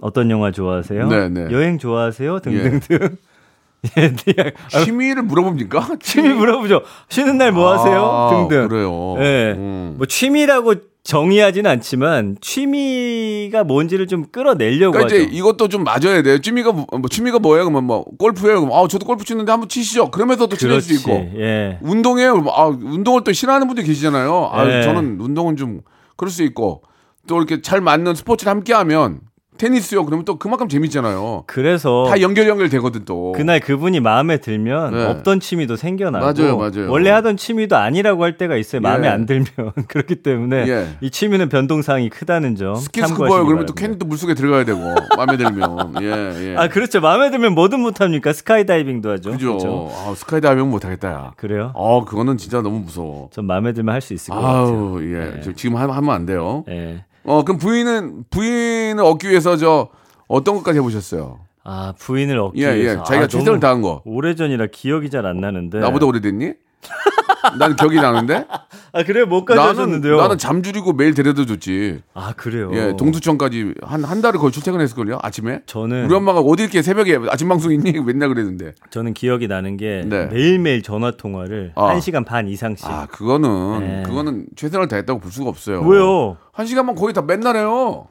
어떤 0.00 0.30
영화 0.30 0.50
좋아하세요? 0.50 1.08
네, 1.08 1.28
네. 1.28 1.48
여행 1.50 1.76
좋아하세요? 1.76 2.40
등등등. 2.40 3.16
예, 3.98 4.12
네. 4.16 4.52
취미를 4.82 5.22
물어봅니까? 5.24 5.96
취미 6.00 6.30
물어보죠. 6.30 6.84
쉬는 7.10 7.36
날 7.36 7.52
뭐 7.52 7.70
하세요? 7.70 8.02
아, 8.02 8.30
등등. 8.30 8.66
그래요. 8.68 9.14
예. 9.18 9.52
음. 9.58 9.96
뭐 9.98 10.06
취미라고 10.06 10.72
정의하지는 11.04 11.70
않지만 11.70 12.38
취미가 12.40 13.64
뭔지를 13.64 14.06
좀 14.06 14.24
끌어내려고 14.32 14.92
그러니까 14.92 15.14
하죠. 15.14 15.22
이제 15.22 15.36
이것도 15.36 15.68
좀 15.68 15.84
맞아야 15.84 16.22
돼요. 16.22 16.38
취미가 16.40 16.72
뭐, 16.72 16.86
뭐 16.90 17.08
취미가 17.10 17.38
뭐예요? 17.38 17.64
그러면 17.64 17.84
뭐 17.84 18.04
골프예요. 18.18 18.62
그럼 18.62 18.72
아 18.72 18.88
저도 18.88 19.04
골프 19.04 19.22
치는데 19.22 19.52
한번 19.52 19.68
치시죠. 19.68 20.10
그러면서 20.10 20.46
또 20.46 20.56
친해질 20.56 20.80
수 20.80 20.94
있고. 20.94 21.30
예. 21.36 21.78
운동해요. 21.82 22.32
그럼 22.32 22.48
아 22.48 22.64
운동을 22.66 23.22
또 23.22 23.32
싫어하는 23.34 23.66
분들 23.66 23.84
계시잖아요. 23.84 24.50
아 24.50 24.64
네. 24.64 24.82
저는 24.82 25.20
운동은 25.20 25.56
좀 25.56 25.82
그럴 26.16 26.30
수 26.30 26.42
있고 26.42 26.82
또 27.26 27.36
이렇게 27.36 27.60
잘 27.60 27.82
맞는 27.82 28.14
스포츠를 28.14 28.50
함께하면 28.50 29.20
테니스요. 29.56 30.04
그러면 30.04 30.24
또 30.24 30.36
그만큼 30.38 30.68
재밌잖아요. 30.68 31.44
그래서 31.46 32.06
다 32.08 32.20
연결 32.20 32.48
연결 32.48 32.68
되거든 32.68 33.04
또. 33.04 33.32
그날 33.32 33.60
그분이 33.60 34.00
마음에 34.00 34.38
들면 34.38 34.92
네. 34.94 35.04
없던 35.06 35.40
취미도 35.40 35.76
생겨나고 35.76 36.24
맞아요, 36.24 36.56
맞아요. 36.56 36.90
원래 36.90 37.10
하던 37.10 37.36
취미도 37.36 37.76
아니라고 37.76 38.24
할 38.24 38.36
때가 38.36 38.56
있어요. 38.56 38.80
마음에 38.80 39.06
예. 39.06 39.12
안 39.12 39.26
들면 39.26 39.46
그렇기 39.88 40.16
때문에 40.16 40.68
예. 40.68 40.88
이 41.00 41.10
취미는 41.10 41.48
변동사항이 41.48 42.10
크다는 42.10 42.56
점. 42.56 42.74
참고하시기 42.74 43.16
그러면 43.16 43.66
또 43.66 43.74
바랍니다. 43.74 43.74
괜히 43.76 43.98
또 43.98 44.06
물속에 44.06 44.34
들어가야 44.34 44.64
되고 44.64 44.78
마음에 45.16 45.36
들면 45.36 45.94
예 46.02 46.50
예. 46.52 46.56
아 46.56 46.68
그렇죠. 46.68 47.00
마음에 47.00 47.30
들면 47.30 47.54
뭐든 47.54 47.80
못합니까? 47.80 48.32
스카이다이빙도 48.32 49.10
하죠. 49.12 49.30
그죠. 49.32 49.46
그렇죠? 49.58 49.90
아, 49.92 50.14
스카이다이빙 50.14 50.68
못하겠다. 50.70 51.08
야. 51.10 51.32
그래요? 51.36 51.70
어 51.74 52.04
그거는 52.04 52.36
진짜 52.38 52.60
너무 52.62 52.80
무서워. 52.80 53.28
전 53.32 53.46
마음에 53.46 53.72
들면 53.72 53.92
할 53.94 54.00
수 54.04 54.12
있을 54.14 54.34
것 54.34 54.40
같아요. 54.40 54.56
아우 54.66 55.02
예. 55.02 55.40
저 55.42 55.52
지금 55.52 55.76
하면 55.76 56.10
안 56.10 56.26
돼요. 56.26 56.64
예. 56.68 57.04
어 57.24 57.44
그럼 57.44 57.58
부인은 57.58 58.24
부인을 58.30 59.02
얻기 59.02 59.28
위해서 59.30 59.56
저 59.56 59.88
어떤 60.28 60.56
것까지 60.56 60.78
해보셨어요? 60.78 61.40
아 61.64 61.94
부인을 61.98 62.38
얻기 62.38 62.62
예 62.62 62.68
예. 62.68 62.74
위해서 62.82 63.02
자기가 63.04 63.24
아, 63.24 63.26
최선을 63.28 63.44
너무 63.52 63.60
다한 63.60 63.80
거. 63.82 64.02
오래전이라 64.04 64.66
기억이 64.72 65.08
잘 65.10 65.24
안 65.26 65.40
나는데 65.40 65.78
나보다 65.80 66.06
오래됐니? 66.06 66.52
난 67.58 67.76
기억이 67.76 67.96
나는데. 67.96 68.46
아 68.92 69.02
그래요? 69.02 69.26
뭐까지 69.26 69.58
나는 69.58 69.70
하셨는데요? 69.72 70.16
나는 70.16 70.38
잠 70.38 70.62
줄이고 70.62 70.92
매일 70.92 71.14
데려다 71.14 71.44
줬지. 71.44 72.00
아 72.14 72.32
그래요? 72.36 72.70
예, 72.72 72.94
동두천까지 72.96 73.74
한 73.82 74.04
한 74.04 74.20
달을 74.22 74.38
거의 74.38 74.52
출퇴근했을걸요 74.52 75.18
아침에. 75.22 75.60
저는 75.66 76.04
우리 76.06 76.14
엄마가 76.14 76.40
어디 76.40 76.62
이렇게 76.62 76.82
새벽에 76.82 77.18
아침 77.28 77.48
방송 77.48 77.72
있니? 77.72 77.92
맨날 78.04 78.28
그랬는데. 78.28 78.74
저는 78.90 79.14
기억이 79.14 79.48
나는 79.48 79.76
게 79.76 80.02
네. 80.06 80.26
매일매일 80.26 80.82
전화 80.82 81.10
통화를 81.10 81.72
아. 81.74 81.86
한 81.88 81.98
1시간 81.98 82.24
반 82.24 82.46
이상씩 82.48 82.86
아 82.86 83.06
그거는 83.10 83.80
네. 83.80 84.02
그거는 84.06 84.46
최선을 84.56 84.88
다했다고 84.88 85.20
볼 85.20 85.30
수가 85.32 85.48
없어요. 85.50 85.80
왜요? 85.82 86.36
한 86.52 86.66
시간만 86.66 86.94
거의 86.94 87.12
다 87.14 87.22
맨날 87.22 87.56
해요. 87.56 88.06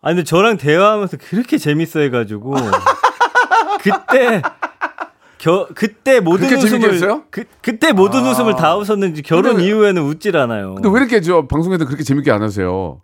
아 0.00 0.08
근데 0.10 0.22
저랑 0.22 0.58
대화하면서 0.58 1.16
그렇게 1.18 1.58
재밌어 1.58 2.00
해가지고 2.00 2.54
그때 3.82 4.42
겨, 5.38 5.68
그때 5.74 6.20
모든 6.20 6.48
웃음을? 6.52 7.22
그, 7.30 7.44
그때 7.62 7.92
모든 7.92 8.26
웃음을 8.26 8.56
다 8.56 8.76
웃었는지 8.76 9.22
결혼 9.22 9.54
근데- 9.56 9.66
이후에는 9.68 10.02
웃질 10.02 10.36
않아요. 10.36 10.74
근데 10.74 10.88
왜 10.88 11.00
이렇게 11.00 11.20
저 11.20 11.46
방송에서 11.46 11.84
그렇게 11.86 12.02
재밌게 12.02 12.30
안 12.30 12.42
하세요? 12.42 13.00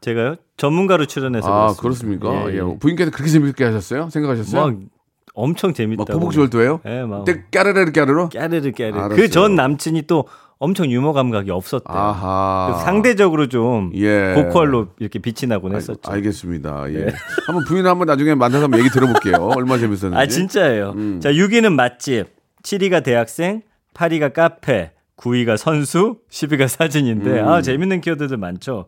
제가요 0.00 0.36
전문가로 0.56 1.06
출연해서 1.06 1.48
아 1.48 1.74
그렇습니다. 1.78 2.28
그렇습니까? 2.28 2.50
예, 2.50 2.54
예, 2.54 2.58
예. 2.72 2.78
부인께서 2.78 3.10
그렇게 3.10 3.30
재밌게 3.30 3.64
하셨어요? 3.64 4.08
생각하셨어요? 4.10 4.66
막 4.66 4.76
엄청 5.34 5.74
재밌다고. 5.74 6.04
막 6.12 6.16
해요? 6.62 6.80
예, 6.86 7.02
막 7.02 7.24
때 7.24 7.44
까르르 7.52 7.92
까르르? 7.92 8.28
깨르르 8.30 8.72
깨르르. 8.72 8.98
알았어요. 8.98 9.16
그전 9.16 9.54
남친이 9.54 10.02
또 10.06 10.26
엄청 10.58 10.90
유머 10.90 11.12
감각이 11.12 11.50
없었대요. 11.50 11.96
아하. 11.96 12.80
상대적으로 12.84 13.46
좀 13.48 13.90
예. 13.94 14.32
고퀄로 14.34 14.88
이렇게 14.98 15.18
빛이 15.18 15.48
나곤 15.48 15.72
알- 15.72 15.76
했었죠. 15.78 16.00
알겠습니다. 16.10 16.86
예. 16.94 17.08
한번 17.46 17.64
부인 17.66 17.86
한번 17.86 18.06
나중에 18.06 18.34
만나서 18.34 18.64
한번 18.64 18.80
얘기 18.80 18.88
들어볼게요. 18.90 19.34
얼마나 19.54 19.78
재밌었는지. 19.80 20.16
아 20.16 20.26
진짜예요. 20.26 20.92
음. 20.96 21.20
자 21.20 21.30
6위는 21.30 21.72
맛집, 21.74 22.26
7위가 22.62 23.04
대학생, 23.04 23.60
8위가 23.94 24.32
카페, 24.32 24.92
9위가 25.18 25.58
선수, 25.58 26.16
10위가 26.30 26.68
사진인데 26.68 27.40
음. 27.40 27.48
아 27.48 27.60
재밌는 27.60 28.00
키워드들 28.00 28.38
많죠. 28.38 28.86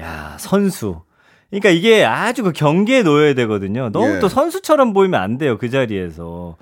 야 0.00 0.36
선수. 0.40 1.02
그러니까 1.50 1.70
이게 1.70 2.04
아주 2.04 2.42
그 2.42 2.52
경계에 2.52 3.02
놓여야 3.04 3.34
되거든요. 3.34 3.90
너무 3.90 4.16
예. 4.16 4.18
또 4.18 4.28
선수처럼 4.28 4.92
보이면 4.92 5.20
안 5.20 5.38
돼요 5.38 5.58
그 5.58 5.70
자리에서. 5.70 6.56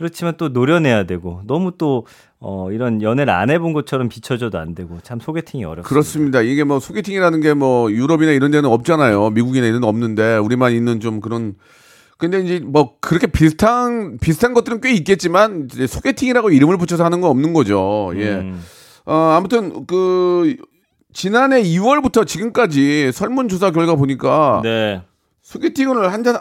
그렇지만 0.00 0.32
또 0.38 0.48
노려내야 0.48 1.04
되고 1.04 1.42
너무 1.46 1.72
또 1.76 2.06
어, 2.38 2.70
이런 2.72 3.02
연애를 3.02 3.30
안 3.34 3.50
해본 3.50 3.74
것처럼 3.74 4.08
비춰줘도 4.08 4.56
안 4.58 4.74
되고 4.74 4.98
참 5.02 5.20
소개팅이 5.20 5.62
어렵습니다. 5.64 5.88
그렇습니다. 5.90 6.40
이게 6.40 6.64
뭐 6.64 6.80
소개팅이라는 6.80 7.40
게 7.42 7.52
뭐 7.52 7.92
유럽이나 7.92 8.32
이런 8.32 8.50
데는 8.50 8.70
없잖아요. 8.70 9.28
미국이나 9.30 9.66
이런 9.66 9.82
데 9.82 9.86
없는데 9.86 10.36
우리만 10.38 10.72
있는 10.72 11.00
좀 11.00 11.20
그런 11.20 11.54
근데 12.16 12.40
이제 12.40 12.60
뭐 12.64 12.94
그렇게 13.00 13.26
비슷한 13.26 14.16
비슷한 14.18 14.54
것들은 14.54 14.80
꽤 14.80 14.92
있겠지만 14.94 15.68
소개팅이라고 15.86 16.48
이름을 16.48 16.78
붙여서 16.78 17.04
하는 17.04 17.20
건 17.20 17.30
없는 17.30 17.52
거죠. 17.52 18.12
예. 18.16 18.36
음. 18.36 18.62
어, 19.04 19.34
아무튼 19.36 19.86
그 19.86 20.56
지난해 21.12 21.62
2월부터 21.62 22.26
지금까지 22.26 23.12
설문조사 23.12 23.72
결과 23.72 23.96
보니까 23.96 24.60
네. 24.64 25.02
소개팅을 25.42 26.10
한잔 26.10 26.38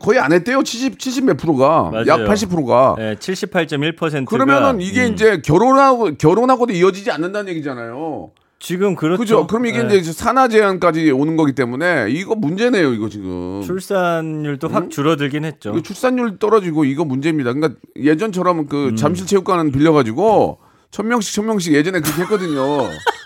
거의 0.00 0.18
안 0.18 0.32
했대요. 0.32 0.62
70, 0.62 0.98
70 0.98 1.24
몇 1.24 1.36
프로가. 1.36 1.90
맞아요. 1.90 2.06
약 2.06 2.20
80%가. 2.20 2.94
네, 2.98 3.16
78.1%가 3.16 4.18
음. 4.18 4.24
그러면은 4.24 4.80
이게 4.80 5.06
이제 5.06 5.40
결혼하고 5.44 6.14
결혼하고도 6.16 6.72
이어지지 6.72 7.10
않는다는 7.10 7.50
얘기잖아요. 7.50 8.30
지금 8.60 8.94
그렇죠. 8.94 9.18
그죠? 9.18 9.46
그럼 9.48 9.66
이게 9.66 9.82
네. 9.82 9.96
이제 9.96 10.12
산하 10.12 10.46
제한까지 10.46 11.10
오는 11.10 11.36
거기 11.36 11.52
때문에 11.52 12.06
이거 12.10 12.36
문제네요, 12.36 12.92
이거 12.92 13.08
지금. 13.08 13.60
출산율도 13.66 14.68
확 14.68 14.88
줄어들긴 14.88 15.44
했죠. 15.44 15.82
출산율 15.82 16.38
떨어지고 16.38 16.84
이거 16.84 17.04
문제입니다. 17.04 17.52
그러니까 17.52 17.80
예전처럼 17.96 18.68
그 18.68 18.90
음. 18.90 18.96
잠실 18.96 19.26
체육관 19.26 19.72
빌려가지고 19.72 20.60
천 20.92 21.08
명씩 21.08 21.34
천 21.34 21.46
명씩 21.46 21.72
예전에 21.74 22.00
그렇게 22.00 22.22
했거든요. 22.22 22.62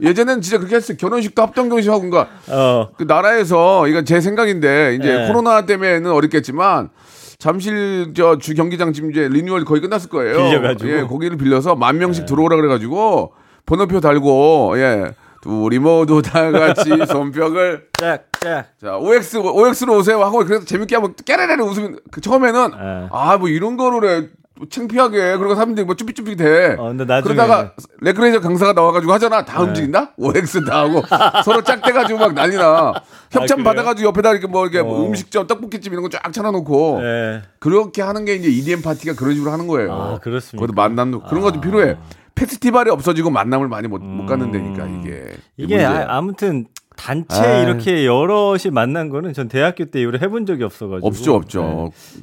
예전엔 0.00 0.40
진짜 0.40 0.58
그렇게 0.58 0.76
했어요. 0.76 0.96
결혼식도 0.98 1.42
합동 1.42 1.68
결혼식 1.68 1.90
하고 1.90 2.08
그러니까 2.08 2.28
어. 2.48 2.88
그 2.96 3.04
나라에서 3.04 3.86
이건 3.88 4.04
제 4.04 4.20
생각인데 4.20 4.96
이제 4.98 5.12
네. 5.12 5.26
코로나 5.26 5.66
때문에는 5.66 6.10
어렵겠지만 6.10 6.90
잠실 7.38 8.12
저 8.14 8.36
주 8.38 8.54
경기장 8.54 8.92
지금 8.92 9.10
이제 9.10 9.28
리뉴얼 9.28 9.64
거의 9.64 9.80
끝났을 9.80 10.08
거예요. 10.10 10.36
빌려가지고. 10.36 10.90
예, 10.90 11.02
거기를 11.02 11.36
빌려서 11.36 11.74
만 11.76 11.98
명씩 11.98 12.26
들어오라 12.26 12.56
그래가지고 12.56 13.32
번호표 13.66 14.00
달고 14.00 14.74
예. 14.78 15.14
우리 15.46 15.78
모두 15.78 16.20
다 16.20 16.50
같이 16.50 16.90
손뼉을 17.06 17.86
짝, 17.92 18.24
짝. 18.40 18.66
자 18.80 18.96
OX 18.98 19.36
OX로 19.38 19.96
오세요 19.98 20.20
하고 20.22 20.44
그래서 20.44 20.64
재밌게 20.64 20.96
하면 20.96 21.14
깨레레레 21.24 21.62
웃으면 21.62 21.98
그 22.10 22.20
처음에는 22.20 22.70
네. 22.72 23.08
아뭐 23.12 23.48
이런 23.48 23.76
거를 23.76 24.08
해 24.22 24.28
창피하게 24.70 25.36
그리고 25.36 25.54
사람들이 25.54 25.84
뭐 25.84 25.94
쭈삣쭈삣 25.94 26.36
돼. 26.36 26.76
어, 26.78 26.92
그러다가 27.22 27.74
레크레이저 28.00 28.40
강사가 28.40 28.72
나와가지고 28.72 29.12
하잖아. 29.12 29.44
다 29.44 29.58
네. 29.62 29.68
움직인다. 29.68 30.12
OX 30.16 30.64
다 30.64 30.80
하고 30.80 31.02
서로 31.44 31.62
짝대가지고 31.62 32.18
막 32.18 32.34
난리나. 32.34 32.92
협찬 33.30 33.58
그래요? 33.58 33.64
받아가지고 33.64 34.08
옆에다 34.08 34.30
이렇게 34.32 34.46
뭐 34.46 34.64
이렇게 34.66 34.82
뭐 34.82 35.00
어. 35.00 35.06
음식점, 35.06 35.46
떡볶이집 35.46 35.92
이런 35.92 36.02
거 36.02 36.08
쫙 36.08 36.32
차려놓고 36.32 37.00
네. 37.02 37.42
그렇게 37.58 38.02
하는 38.02 38.24
게 38.24 38.34
이제 38.34 38.48
EDM 38.48 38.82
파티가 38.82 39.14
그런 39.14 39.34
식으로 39.34 39.50
하는 39.52 39.66
거예요. 39.66 39.92
아, 39.92 40.18
그렇습니까? 40.18 40.66
그것도 40.66 40.74
만남도 40.74 41.22
그런 41.24 41.42
거 41.42 41.50
좀 41.50 41.60
필요해. 41.60 41.96
페스티벌이 42.34 42.90
없어지고 42.90 43.30
만남을 43.30 43.68
많이 43.68 43.88
못, 43.88 44.00
못 44.02 44.26
가는 44.26 44.50
데니까 44.50 44.86
이게 44.86 45.10
음. 45.10 45.36
이게. 45.56 45.84
아, 45.84 46.20
무튼 46.20 46.66
단체 46.96 47.36
아이. 47.40 47.62
이렇게 47.64 48.06
여럿이 48.06 48.70
만난 48.72 49.08
거는 49.08 49.32
전 49.32 49.48
대학교 49.48 49.84
때 49.86 50.00
이후로 50.00 50.18
해본 50.20 50.46
적이 50.46 50.64
없어가지고 50.64 51.06
없죠, 51.06 51.34
없죠. 51.34 51.92
네. 51.94 52.22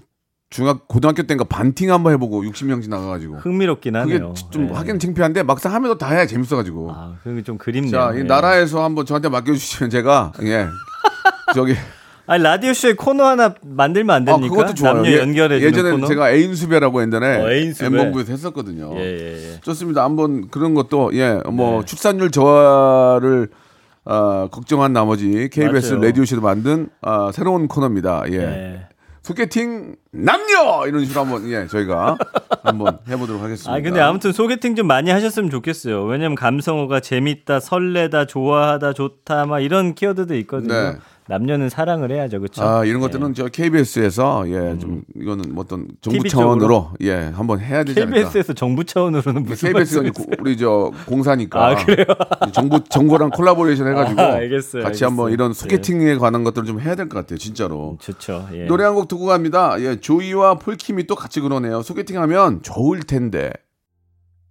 중학 0.50 0.88
고등학교 0.88 1.24
때인가 1.24 1.44
반팅 1.44 1.92
한번 1.92 2.14
해보고 2.14 2.44
60명씩 2.44 2.90
나가가지고 2.90 3.38
흥미롭긴 3.38 3.94
그게 3.94 4.14
하네요. 4.16 4.34
좀 4.52 4.68
네. 4.68 4.74
하긴 4.74 5.00
창피한데 5.00 5.44
막상 5.44 5.74
하면 5.74 5.98
다 5.98 6.10
해야 6.12 6.26
재밌어가지고. 6.26 6.92
아, 6.92 7.16
그게 7.24 7.42
좀 7.42 7.58
그립네요. 7.58 7.92
자, 7.92 8.12
이 8.14 8.20
예. 8.20 8.24
나라에서 8.24 8.84
한번 8.84 9.06
저한테 9.06 9.30
맡겨주시면 9.30 9.90
제가 9.90 10.34
예 10.44 10.68
저기 11.54 11.76
아니 12.28 12.42
라디오 12.44 12.74
쇼에 12.74 12.94
코너 12.94 13.26
하나 13.26 13.54
만들면 13.64 14.16
안아 14.16 14.26
됩니까? 14.34 14.56
그것도 14.56 14.74
좋아요. 14.76 14.94
남녀 14.96 15.12
예, 15.12 15.20
연결해 15.20 15.60
주는 15.60 15.72
예전에 15.74 15.92
코너. 15.92 16.08
제가 16.08 16.32
애인수배라고 16.32 17.02
옛날에 17.02 17.42
어, 17.42 17.52
애인수배. 17.52 17.86
엠본부에서 17.88 18.32
했었거든요. 18.32 18.92
예, 18.96 19.02
예, 19.02 19.54
예. 19.56 19.60
좋습니다. 19.62 20.04
한번 20.04 20.50
그런 20.50 20.74
것도 20.74 21.12
예뭐 21.14 21.82
네. 21.82 21.86
출산율 21.86 22.32
저하를 22.32 23.50
아, 24.06 24.48
걱정한 24.52 24.94
나머지 24.94 25.50
KBS 25.52 25.94
맞아요. 25.94 26.06
라디오 26.06 26.24
쇼도 26.26 26.42
만든 26.42 26.90
아, 27.02 27.32
새로운 27.34 27.68
코너입니다. 27.68 28.24
예. 28.30 28.36
예. 28.38 28.88
소개팅 29.24 29.96
남녀 30.16 30.88
이런 30.88 31.04
식으로 31.06 31.22
한번 31.22 31.50
예 31.50 31.68
저희가 31.68 32.18
한번 32.64 32.98
해보도록 33.08 33.42
하겠습니다. 33.42 33.74
아 33.74 33.82
근데 33.82 34.00
아무튼 34.00 34.32
소개팅 34.32 34.76
좀 34.76 34.88
많이 34.88 35.12
하셨으면 35.12 35.50
좋겠어요. 35.50 36.04
왜냐면 36.06 36.36
감성어가 36.36 37.00
재밌다, 37.00 37.60
설레다, 37.60 38.26
좋아하다, 38.26 38.94
좋다 38.94 39.46
막 39.46 39.60
이런 39.60 39.94
키워드도 39.96 40.36
있거든요. 40.38 40.74
네. 40.74 40.98
남녀는 41.28 41.70
사랑을 41.70 42.12
해야죠, 42.12 42.38
그렇죠? 42.40 42.62
아 42.64 42.86
이런 42.86 43.02
것들은 43.02 43.34
저 43.34 43.48
KBS에서 43.48 44.48
예좀 44.48 45.02
이거는 45.20 45.56
뭐 45.56 45.64
어떤 45.64 45.88
정부 46.00 46.20
TV 46.20 46.30
차원으로 46.30 46.92
예 47.02 47.16
한번 47.34 47.60
해야 47.60 47.84
되지 47.84 48.00
않을까. 48.00 48.16
KBS에서 48.20 48.54
정부 48.54 48.84
차원으로는 48.84 49.42
무슨 49.44 49.74
KBS가 49.74 50.04
말씀이세요? 50.04 50.36
우리 50.40 50.56
저 50.56 50.92
공사니까 51.08 51.66
아, 51.68 51.76
그래요? 51.84 52.06
정부 52.52 52.80
정부랑 52.88 53.32
콜라보레이션 53.32 53.88
해가지고 53.88 54.22
아, 54.22 54.26
알겠어요, 54.38 54.84
같이 54.84 55.04
알겠어요. 55.04 55.10
한번 55.10 55.32
이런 55.32 55.50
예. 55.50 55.54
소개팅에 55.56 56.16
관한 56.18 56.44
것들을 56.44 56.68
좀 56.68 56.80
해야 56.80 56.94
될 56.94 57.10
것 57.10 57.18
같아요 57.18 57.40
진짜로 57.40 57.98
좋죠. 58.02 58.48
예. 58.54 58.66
노래 58.66 58.84
한 58.84 58.94
곡 58.94 59.08
듣고 59.08 59.26
갑니다 59.26 59.78
예 59.80 60.00
조이와 60.10 60.60
폴킴이 60.60 61.08
또 61.08 61.16
같이 61.16 61.42
그러네요 61.42 61.82
소개팅하면 61.82 62.62
좋을 62.62 63.00
텐데 63.02 63.52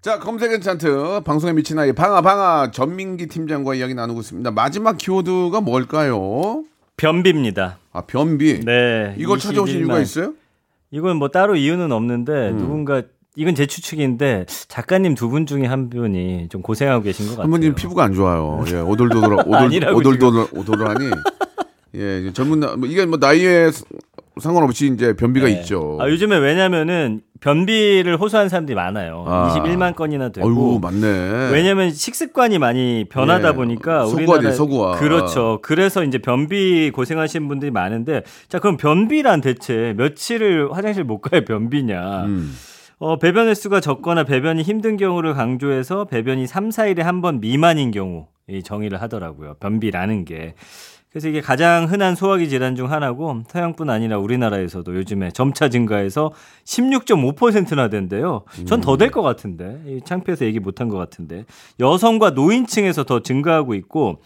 자 0.03 0.19
검색엔 0.19 0.61
찬트 0.61 1.21
방송에 1.25 1.53
미친 1.53 1.79
아이 1.79 1.93
방아 1.93 2.23
방아 2.23 2.73
전민기 2.73 3.29
팀장과 3.29 3.77
이야기 3.77 3.95
나누고 3.95 4.19
있습니다 4.21 4.51
마지막 4.51 4.99
키워드가 4.99 5.61
뭘까요 5.61 6.65
변비입니다. 6.97 7.79
아 7.93 8.01
변비 8.03 8.61
네. 8.65 9.15
이걸 9.17 9.39
찾아오신 9.39 9.77
21만. 9.77 9.79
이유가 9.81 10.01
있어요 10.01 10.35
이건 10.91 11.19
뭐 11.19 11.29
따로 11.29 11.55
이유는 11.55 11.93
없는데 11.93 12.33
음. 12.51 12.59
누군가 12.59 13.03
이건 13.37 13.55
제 13.55 13.67
추측인데 13.67 14.47
작가님 14.67 15.15
두 15.15 15.29
분 15.29 15.47
중에 15.47 15.67
한 15.67 15.89
분이 15.89 16.49
좀 16.51 16.63
고생하고 16.63 17.05
계신 17.05 17.27
것 17.27 17.33
같아요. 17.33 17.45
한 17.45 17.51
분님 17.53 17.75
피부가 17.77 18.03
안 18.03 18.13
좋아요 18.13 18.65
예 18.73 18.81
오돌도돌 18.81 19.35
오돌 19.47 19.95
오돌도돌 19.95 20.49
오돌하니 20.53 21.11
예, 21.95 22.33
젊은 22.33 22.59
나, 22.59 22.75
뭐 22.75 22.89
이게 22.89 23.07
뭐 23.07 23.19
나이에 23.19 23.71
스- 23.71 23.85
상관없이 24.41 24.91
이제 24.93 25.15
변비가 25.15 25.49
있죠. 25.49 25.97
아, 26.01 26.09
요즘에 26.09 26.37
왜냐면은 26.39 27.21
변비를 27.41 28.17
호소하는 28.19 28.49
사람들이 28.49 28.75
많아요. 28.75 29.25
아. 29.29 29.55
21만 29.55 29.95
건이나 29.95 30.31
되고. 30.31 30.47
어유 30.49 30.79
맞네. 30.81 31.51
왜냐면 31.53 31.91
식습관이 31.93 32.59
많이 32.59 33.05
변하다 33.09 33.49
예. 33.49 33.53
보니까 33.53 34.07
우리나라 34.07 34.51
서구화. 34.51 34.99
그렇죠. 34.99 35.59
그래서 35.63 36.03
이제 36.05 36.19
변비 36.19 36.91
고생하시는 36.91 37.47
분들이 37.47 37.71
많은데 37.71 38.23
자 38.49 38.59
그럼 38.59 38.77
변비란 38.77 39.41
대체 39.41 39.95
며칠을 39.97 40.73
화장실 40.73 41.05
못 41.05 41.21
가요 41.21 41.45
변비냐? 41.45 42.25
음. 42.25 42.55
어, 42.99 43.19
배변 43.19 43.49
횟수가 43.49 43.81
적거나 43.81 44.25
배변이 44.25 44.63
힘든 44.63 44.97
경우를 44.97 45.35
강조해서 45.35 46.07
배변이 46.07 46.47
3, 46.47 46.71
4일에 46.71 47.03
한 47.03 47.21
번 47.21 47.41
미만인 47.41 47.91
경우 47.91 48.27
이 48.49 48.63
정의를 48.63 49.01
하더라고요. 49.03 49.55
변비라는 49.61 50.25
게. 50.25 50.55
그래서 51.15 51.29
이게 51.29 51.41
가장 51.41 51.85
흔한 51.89 52.17
소화기 52.17 52.49
질환 52.49 52.75
중 52.75 52.91
하나고 52.91 53.45
서양뿐 53.47 53.89
아니라 53.89 54.19
우리나라에서도 54.19 54.97
요즘에 54.97 55.31
점차 55.31 55.69
증가해서 55.69 56.33
16.5%나 56.65 57.89
된대요. 57.89 58.43
전 58.67 58.81
더 58.81 58.97
될 58.97 59.13
것 59.13 59.23
같은데. 59.23 59.81
이 59.87 60.01
창피해서 60.05 60.45
얘기 60.45 60.59
못한 60.59 60.89
것 60.89 60.97
같은데. 60.99 61.45
여성과 61.79 62.31
노인층에서 62.31 63.05
더 63.05 63.21
증가하고 63.21 63.75
있고 63.75 64.23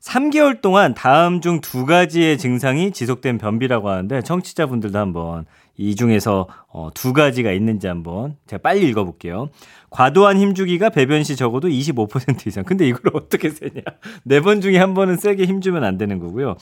3개월 0.00 0.60
동안 0.60 0.92
다음 0.94 1.40
중 1.40 1.60
두 1.60 1.86
가지의 1.86 2.36
증상이 2.36 2.90
지속된 2.90 3.38
변비라고 3.38 3.88
하는데 3.88 4.20
청취자분들도 4.20 4.98
한번 4.98 5.46
이 5.76 5.96
중에서 5.96 6.46
어, 6.68 6.90
두 6.94 7.12
가지가 7.12 7.52
있는지 7.52 7.86
한번 7.86 8.36
제가 8.46 8.60
빨리 8.62 8.88
읽어볼게요. 8.88 9.48
과도한 9.90 10.38
힘주기가 10.38 10.90
배변 10.90 11.22
시 11.22 11.36
적어도 11.36 11.68
25% 11.68 12.48
이상. 12.48 12.64
근데 12.64 12.88
이걸 12.88 13.00
어떻게 13.14 13.48
세냐? 13.50 13.80
네 14.24 14.40
번 14.40 14.60
중에 14.60 14.76
한 14.78 14.92
번은 14.92 15.16
세게 15.16 15.44
힘주면 15.44 15.84
안 15.84 15.96
되는 15.98 16.18
거고요. 16.18 16.56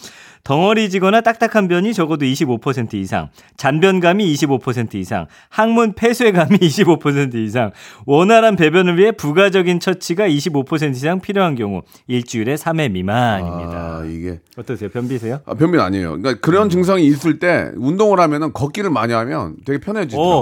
덩어리지거나 0.44 1.22
딱딱한 1.22 1.66
변이 1.68 1.94
적어도 1.94 2.27
25% 2.27 2.92
이상, 2.94 3.31
잔변감이 3.57 4.31
25% 4.35 4.96
이상, 4.96 5.27
항문 5.48 5.94
폐쇄감이 5.94 6.59
25% 6.61 7.35
이상, 7.37 7.70
원활한 8.05 8.57
배변을 8.57 8.98
위해 8.98 9.12
부가적인 9.12 9.81
처치가 9.81 10.29
25% 10.29 10.90
이상 10.94 11.20
필요한 11.20 11.55
경우 11.55 11.81
일주일에 12.09 12.57
3회 12.57 12.90
미만입니다. 12.90 14.01
아, 14.03 14.05
이게 14.05 14.40
어떠세요? 14.59 14.90
변비세요? 14.90 15.40
아, 15.46 15.55
변비 15.55 15.79
아니에요. 15.79 16.18
그러니까 16.18 16.35
그런 16.40 16.68
증상이 16.68 17.07
있을 17.07 17.38
때 17.38 17.70
운동을 17.77 18.20
하면은 18.20 18.53
걷기를 18.53 18.90
많이 18.90 19.02
하면 19.11 19.57
되게. 19.65 19.79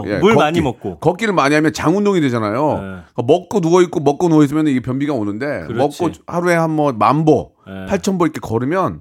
예, 0.07 0.16
어, 0.16 0.18
물 0.20 0.35
많이 0.35 0.61
먹고. 0.61 0.99
걷기를 0.99 1.33
많이 1.33 1.55
하면 1.55 1.73
장 1.73 1.96
운동이 1.96 2.20
되잖아요. 2.20 2.75
그러니까 2.77 3.23
먹고 3.27 3.61
누워 3.61 3.81
있고 3.83 4.01
먹고 4.01 4.29
누워 4.29 4.44
있으면 4.44 4.66
이게 4.66 4.81
변비가 4.81 5.14
오는데 5.14 5.62
그렇지. 5.66 6.03
먹고 6.03 6.12
하루에 6.27 6.55
한 6.55 6.70
뭐 6.70 6.92
만보, 6.92 7.53
예. 7.68 7.87
팔천 7.87 8.18
보 8.18 8.27
이렇게 8.27 8.40
걸으면 8.40 9.01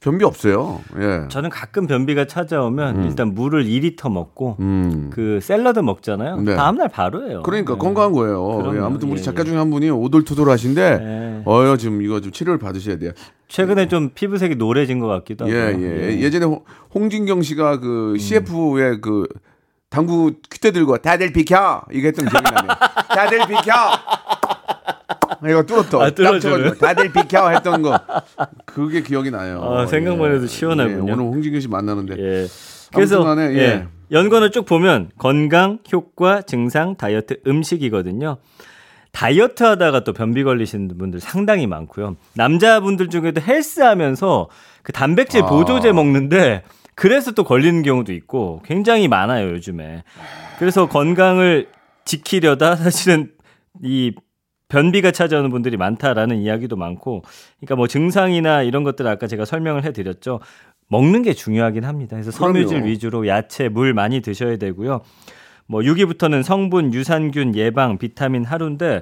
변비 0.00 0.24
없어요. 0.24 0.80
예. 0.98 1.28
저는 1.28 1.50
가끔 1.50 1.86
변비가 1.86 2.24
찾아오면 2.24 3.04
일단 3.04 3.34
물을 3.34 3.64
2리터 3.66 4.10
먹고 4.10 4.56
음. 4.58 5.10
그 5.12 5.40
샐러드 5.42 5.78
먹잖아요. 5.80 6.40
네. 6.40 6.56
다음날 6.56 6.88
바로예요. 6.88 7.42
그러니까 7.42 7.74
네. 7.74 7.78
건강한 7.78 8.12
거예요. 8.12 8.72
예, 8.76 8.78
아무튼 8.80 9.10
우리 9.10 9.18
예, 9.18 9.22
작가 9.22 9.40
예. 9.42 9.44
중에 9.44 9.58
한 9.58 9.68
분이 9.68 9.90
오돌투돌하신데 9.90 10.98
네. 10.98 11.42
어여 11.46 11.76
지금 11.76 12.00
이거 12.00 12.18
좀 12.22 12.32
치료를 12.32 12.58
받으셔야 12.58 12.96
돼요. 12.96 13.12
최근에 13.48 13.88
좀 13.88 14.08
피부색이 14.14 14.54
노래진 14.56 15.00
것 15.00 15.06
같기도 15.06 15.44
하고. 15.44 15.54
예, 15.54 15.76
예. 15.78 16.18
예전에 16.22 16.46
홍- 16.46 16.64
홍진경 16.94 17.42
씨가 17.42 17.74
음. 17.74 17.80
그 17.82 18.16
CF의 18.18 19.02
그 19.02 19.26
당구 19.90 20.32
퀴대 20.50 20.70
들고 20.70 20.98
다들 20.98 21.32
비켜 21.32 21.82
이거 21.92 22.06
했던 22.06 22.28
기억이 22.28 22.44
나네요. 22.44 22.68
다들 23.08 23.38
비켜. 23.48 23.72
이거 25.48 25.62
뚫었어. 25.64 26.00
아, 26.00 26.10
뚫어주는. 26.10 26.78
다들 26.78 27.12
비켜 27.12 27.50
했던 27.50 27.82
거 27.82 27.98
그게 28.66 29.02
기억이 29.02 29.32
나요. 29.32 29.60
아, 29.62 29.86
생각만 29.86 30.34
해도 30.34 30.46
시원하군요. 30.46 31.08
예, 31.08 31.12
오늘 31.12 31.16
홍진경 31.16 31.60
씨 31.60 31.68
만나는데 31.68 32.14
예. 32.18 32.46
그래서 32.94 33.24
간에, 33.24 33.52
예. 33.54 33.58
예. 33.58 33.86
연관을 34.12 34.52
쭉 34.52 34.64
보면 34.64 35.10
건강, 35.18 35.78
효과, 35.92 36.42
증상, 36.42 36.96
다이어트, 36.96 37.40
음식이거든요. 37.46 38.38
다이어트 39.12 39.64
하다가 39.64 40.04
또 40.04 40.12
변비 40.12 40.44
걸리시는 40.44 40.96
분들 40.98 41.18
상당히 41.18 41.66
많고요. 41.66 42.16
남자분들 42.34 43.08
중에도 43.08 43.40
헬스 43.40 43.80
하면서 43.80 44.48
그 44.82 44.92
단백질 44.92 45.42
아. 45.42 45.46
보조제 45.46 45.92
먹는데 45.92 46.62
그래서 47.00 47.32
또 47.32 47.44
걸리는 47.44 47.82
경우도 47.82 48.12
있고 48.12 48.60
굉장히 48.62 49.08
많아요, 49.08 49.52
요즘에. 49.52 50.04
그래서 50.58 50.86
건강을 50.86 51.68
지키려다 52.04 52.76
사실은 52.76 53.32
이 53.82 54.12
변비가 54.68 55.10
찾아오는 55.10 55.48
분들이 55.48 55.78
많다라는 55.78 56.36
이야기도 56.36 56.76
많고, 56.76 57.22
그러니까 57.56 57.76
뭐 57.76 57.86
증상이나 57.86 58.62
이런 58.64 58.84
것들 58.84 59.06
아까 59.06 59.26
제가 59.26 59.46
설명을 59.46 59.82
해드렸죠. 59.84 60.40
먹는 60.88 61.22
게 61.22 61.32
중요하긴 61.32 61.84
합니다. 61.84 62.16
그래서 62.16 62.32
섬유질. 62.32 62.84
위주로 62.84 63.26
야채, 63.26 63.70
물 63.70 63.94
많이 63.94 64.20
드셔야 64.20 64.58
되고요. 64.58 65.00
뭐 65.66 65.80
6위부터는 65.80 66.42
성분, 66.42 66.92
유산균 66.92 67.54
예방, 67.54 67.96
비타민 67.96 68.44
하루인데 68.44 69.00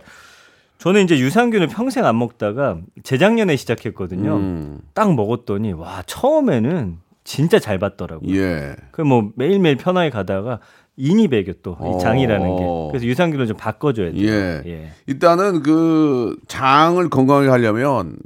저는 0.78 1.02
이제 1.02 1.18
유산균을 1.18 1.66
평생 1.66 2.06
안 2.06 2.16
먹다가 2.16 2.78
재작년에 3.02 3.56
시작했거든요. 3.56 4.36
음, 4.36 4.78
딱 4.94 5.12
먹었더니 5.16 5.72
와 5.72 6.04
처음에는 6.06 7.07
진짜 7.28 7.58
잘 7.58 7.78
받더라고요. 7.78 8.34
예. 8.34 8.74
그뭐 8.90 9.32
매일매일 9.36 9.76
편하게 9.76 10.08
가다가 10.08 10.60
인이 10.96 11.28
배겨 11.28 11.52
또이 11.62 11.76
어. 11.78 11.98
장이라는 11.98 12.56
게 12.56 12.62
그래서 12.90 13.04
유산균을 13.04 13.46
좀 13.46 13.56
바꿔줘야 13.58 14.12
돼요. 14.12 14.26
예. 14.26 14.62
예. 14.66 14.88
일단은 15.06 15.62
그 15.62 16.36
장을 16.48 17.06
건강하게 17.10 17.48
하려면 17.48 18.16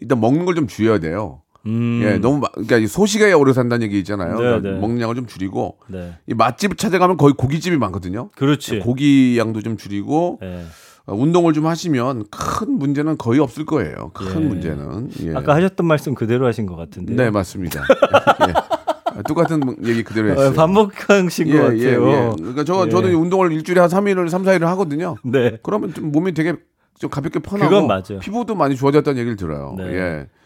일단 0.00 0.20
먹는 0.20 0.44
걸 0.44 0.56
좀 0.56 0.66
줄여야 0.66 0.98
돼요. 0.98 1.42
음. 1.66 2.00
예, 2.02 2.18
너무 2.18 2.38
마- 2.38 2.48
그러니까 2.52 2.78
이 2.78 2.86
소식에 2.88 3.32
오래 3.32 3.52
산다는 3.52 3.84
얘기 3.84 3.98
있잖아요. 4.00 4.32
네, 4.32 4.36
그러니까 4.38 4.70
네. 4.70 4.78
먹는 4.80 5.00
양을 5.00 5.14
좀 5.14 5.26
줄이고 5.26 5.78
네. 5.86 6.14
이 6.26 6.34
맛집 6.34 6.76
찾아가면 6.78 7.16
거의 7.16 7.34
고깃집이 7.34 7.76
많거든요. 7.76 8.30
그렇지. 8.34 8.80
고기 8.80 9.38
양도 9.38 9.62
좀 9.62 9.76
줄이고 9.76 10.40
예. 10.42 10.64
어, 11.08 11.14
운동을 11.14 11.54
좀 11.54 11.66
하시면 11.66 12.26
큰 12.30 12.72
문제는 12.78 13.16
거의 13.16 13.40
없을 13.40 13.64
거예요. 13.64 14.10
큰 14.12 14.42
예. 14.42 14.46
문제는. 14.46 15.10
예. 15.22 15.34
아까 15.34 15.54
하셨던 15.54 15.86
말씀 15.86 16.14
그대로 16.14 16.46
하신 16.46 16.66
것 16.66 16.76
같은데. 16.76 17.14
네 17.14 17.30
맞습니다. 17.30 17.82
예. 18.46 18.52
아, 18.52 19.22
똑같은 19.26 19.62
얘기 19.86 20.04
그대로 20.04 20.28
어, 20.28 20.30
했어요. 20.32 20.52
반복하신 20.52 21.50
것 21.50 21.62
같아요. 21.62 22.36
그러니까 22.36 22.62
저 22.64 22.84
예. 22.86 22.90
저는 22.90 23.14
운동을 23.14 23.52
일주일에 23.52 23.80
한 23.80 23.88
3일을 23.88 24.28
3, 24.28 24.42
4일을 24.42 24.64
하거든요. 24.66 25.16
네. 25.24 25.56
그러면 25.62 25.94
좀 25.94 26.12
몸이 26.12 26.34
되게 26.34 26.54
좀 26.98 27.08
가볍게 27.08 27.38
편하고. 27.38 27.88
피부도 28.20 28.54
많이 28.54 28.76
좋아졌다는 28.76 29.18
얘기를 29.18 29.36
들어요. 29.36 29.74
네. 29.78 29.84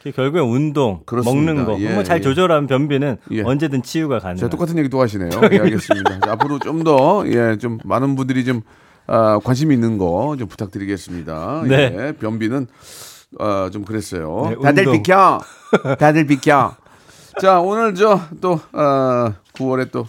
예. 0.05 0.11
결국엔 0.13 0.45
운동, 0.45 1.01
그렇습니다. 1.07 1.53
먹는 1.55 1.65
거, 1.65 1.81
예, 1.81 1.93
뭐잘 1.95 2.19
예. 2.19 2.21
조절하면 2.21 2.67
변비는 2.67 3.17
예. 3.33 3.43
언제든 3.43 3.83
치유가 3.83 4.19
가능해요. 4.19 4.49
똑같은 4.49 4.77
얘기 4.79 4.89
또 4.89 5.01
하시네요. 5.01 5.31
예, 5.53 5.59
알겠습니다. 5.59 6.21
자, 6.21 6.33
앞으로 6.33 6.59
좀 6.59 6.83
더, 6.83 7.25
예, 7.27 7.57
좀 7.57 7.79
많은 7.85 8.17
분들이 8.17 8.45
좀, 8.45 8.63
아, 9.07 9.39
관심 9.45 9.73
있는 9.73 9.99
거 9.99 10.37
좀 10.39 10.49
부탁드리겠습니다. 10.49 11.63
네. 11.67 11.95
예, 11.99 12.13
변비는, 12.13 12.67
아, 13.39 13.71
좀 13.73 13.85
그랬어요. 13.85 14.49
네, 14.51 14.57
다들. 14.63 14.93
비켜! 14.93 15.41
다들 15.99 16.27
비켜! 16.27 16.75
자, 17.41 17.61
오늘 17.61 17.95
저, 17.95 18.21
또, 18.41 18.61
아, 18.73 19.35
9월에 19.55 19.91
또, 19.91 20.07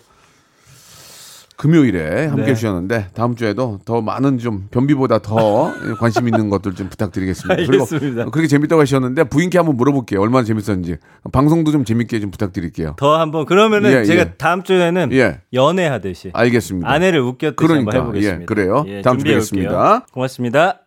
금요일에 1.56 2.28
함께 2.28 2.44
네. 2.46 2.52
해주셨는데, 2.52 3.08
다음 3.14 3.36
주에도 3.36 3.80
더 3.86 4.02
많은 4.02 4.38
좀, 4.38 4.68
변비보다 4.72 5.20
더 5.20 5.72
관심 6.00 6.28
있는 6.28 6.50
것들 6.50 6.74
좀 6.76 6.90
부탁드리겠습니다. 6.90 7.54
알겠습니다. 7.54 8.16
그리고 8.16 8.32
그렇게 8.32 8.48
재밌다고 8.48 8.82
하셨는데, 8.82 9.26
부인께 9.26 9.58
한번 9.58 9.78
물어볼게요. 9.78 10.22
얼마나 10.22 10.44
재밌었는지. 10.44 10.98
방송도 11.32 11.72
좀 11.72 11.86
재밌게 11.86 12.20
좀 12.20 12.32
부탁드릴게요. 12.32 12.96
더 12.98 13.20
한번 13.20 13.46
그러면은 13.46 13.92
예, 13.92 14.04
제가 14.04 14.22
예. 14.22 14.34
다음 14.38 14.64
주에는 14.64 15.12
예. 15.14 15.42
연애하듯이 15.54 16.32
알겠습니다. 16.34 16.90
아내를 16.90 17.22
웃겼듯이 17.22 17.56
그러니까, 17.56 17.98
한번 17.98 18.16
해보겠습니다. 18.16 18.42
예, 18.42 18.46
그래요. 18.46 18.84
다음 19.04 19.18
주에 19.18 19.24
준비해 19.24 19.36
뵙겠습니다. 19.36 19.72
올게요. 19.72 20.02
고맙습니다. 20.12 20.80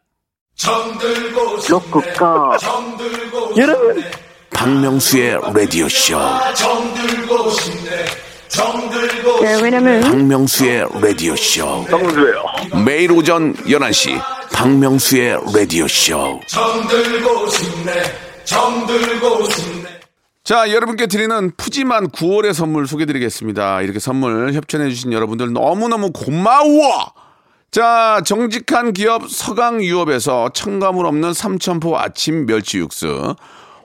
로쿠꺼 1.68 2.56
여러분 3.58 4.02
박명수의 4.50 5.38
라디오 5.54 5.88
쇼. 5.88 6.16
네, 9.42 9.60
왜냐면 9.62 10.00
박명수의 10.00 10.86
라디오 11.02 11.36
쇼. 11.36 11.84
정수예요. 11.90 12.42
매일 12.84 13.12
오전 13.12 13.54
11시 13.54 14.18
박명수의 14.52 15.38
라디오 15.54 15.86
쇼. 15.86 16.40
자, 20.42 20.70
여러분께 20.70 21.06
드리는 21.06 21.50
푸짐한 21.56 22.10
9월의 22.12 22.54
선물 22.54 22.86
소개 22.86 23.04
드리겠습니다. 23.04 23.82
이렇게 23.82 23.98
선물 23.98 24.54
협찬해 24.54 24.88
주신 24.88 25.12
여러분들 25.12 25.52
너무너무 25.52 26.12
고마워! 26.12 27.12
자, 27.72 28.22
정직한 28.24 28.92
기업 28.94 29.28
서강유업에서 29.28 30.50
첨가물 30.54 31.04
없는 31.04 31.34
삼천포 31.34 31.98
아침 31.98 32.46
멸치 32.46 32.78
육수. 32.78 33.34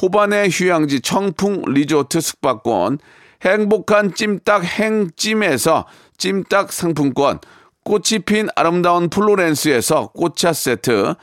호반의 0.00 0.50
휴양지 0.50 1.00
청풍 1.00 1.62
리조트 1.66 2.20
숙박권, 2.20 2.98
행복한 3.44 4.14
찜닭 4.14 4.64
행찜에서 4.64 5.86
찜닭 6.16 6.72
상품권, 6.72 7.40
꽃이 7.84 8.20
핀 8.26 8.48
아름다운 8.56 9.08
플로렌스에서 9.08 10.08
꽃차 10.08 10.52
세트, 10.52 11.14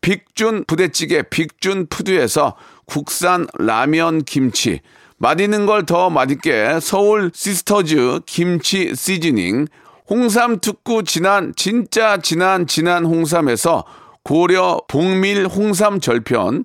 빅준 0.00 0.64
부대찌개 0.66 1.22
빅준 1.22 1.86
푸드에서 1.88 2.56
국산 2.86 3.46
라면 3.58 4.22
김치, 4.24 4.80
맛있는 5.16 5.64
걸 5.66 5.86
더 5.86 6.10
맛있게 6.10 6.78
서울 6.80 7.30
시스터즈 7.32 8.20
김치 8.26 8.94
시즈닝, 8.94 9.66
홍삼 10.10 10.60
특구 10.60 11.04
진한 11.04 11.54
진짜 11.56 12.18
진한 12.18 12.66
진한 12.66 13.06
홍삼에서 13.06 13.84
고려 14.22 14.80
복밀 14.88 15.46
홍삼 15.46 16.00
절편, 16.00 16.64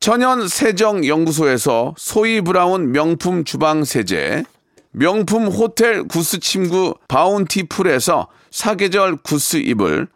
천연 0.00 0.46
세정 0.46 1.04
연구소에서 1.04 1.94
소이 1.96 2.40
브라운 2.40 2.92
명품 2.92 3.44
주방 3.44 3.84
세제, 3.84 4.44
명품 4.92 5.48
호텔 5.48 6.04
구스 6.04 6.38
침구 6.38 6.94
바운티풀에서 7.08 8.28
사계절 8.50 9.16
구스 9.16 9.56
이불, 9.56 10.08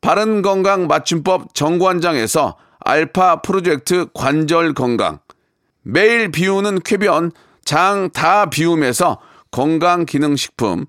바른 0.00 0.42
건강 0.42 0.86
맞춤법 0.86 1.54
정관장에서 1.54 2.56
알파 2.80 3.40
프로젝트 3.40 4.06
관절 4.12 4.74
건강, 4.74 5.18
매일 5.82 6.30
비우는 6.30 6.80
쾌변 6.80 7.32
장 7.64 8.10
다 8.12 8.50
비움에서 8.50 9.18
건강 9.50 10.04
기능 10.04 10.36
식품, 10.36 10.84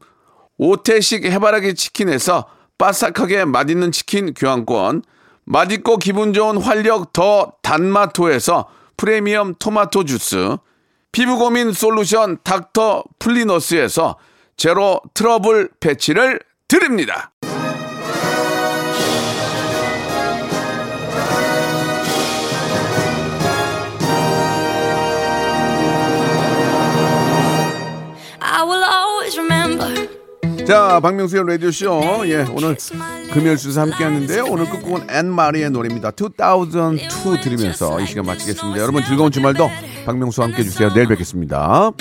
오태식 0.57 1.25
해바라기 1.25 1.75
치킨에서 1.75 2.47
바삭하게 2.77 3.45
맛있는 3.45 3.91
치킨 3.91 4.33
교환권, 4.33 5.03
맛있고 5.51 5.97
기분 5.97 6.31
좋은 6.31 6.57
활력 6.57 7.11
더 7.11 7.51
단마토에서 7.61 8.69
프리미엄 8.95 9.53
토마토 9.55 10.05
주스, 10.05 10.55
피부 11.11 11.37
고민 11.37 11.73
솔루션 11.73 12.37
닥터 12.41 13.03
플리너스에서 13.19 14.17
제로 14.55 15.01
트러블 15.13 15.69
패치를 15.81 16.39
드립니다. 16.69 17.31
자, 30.65 30.99
박명수의 31.01 31.43
라디오쇼. 31.47 32.23
예, 32.27 32.45
오늘 32.53 32.77
금요일 33.33 33.57
순서 33.57 33.81
함께 33.81 34.03
하는데요. 34.03 34.45
오늘 34.49 34.69
끝곡은 34.69 35.09
앤 35.09 35.27
마리의 35.27 35.69
노래입니다. 35.71 36.11
2002 36.11 37.41
들으면서 37.41 37.99
이 37.99 38.05
시간 38.05 38.25
마치겠습니다. 38.25 38.79
여러분 38.79 39.03
즐거운 39.03 39.31
주말도 39.31 39.69
박명수와 40.05 40.47
함께 40.47 40.59
해주세요. 40.59 40.93
내일 40.93 41.07
뵙겠습니다. 41.07 41.91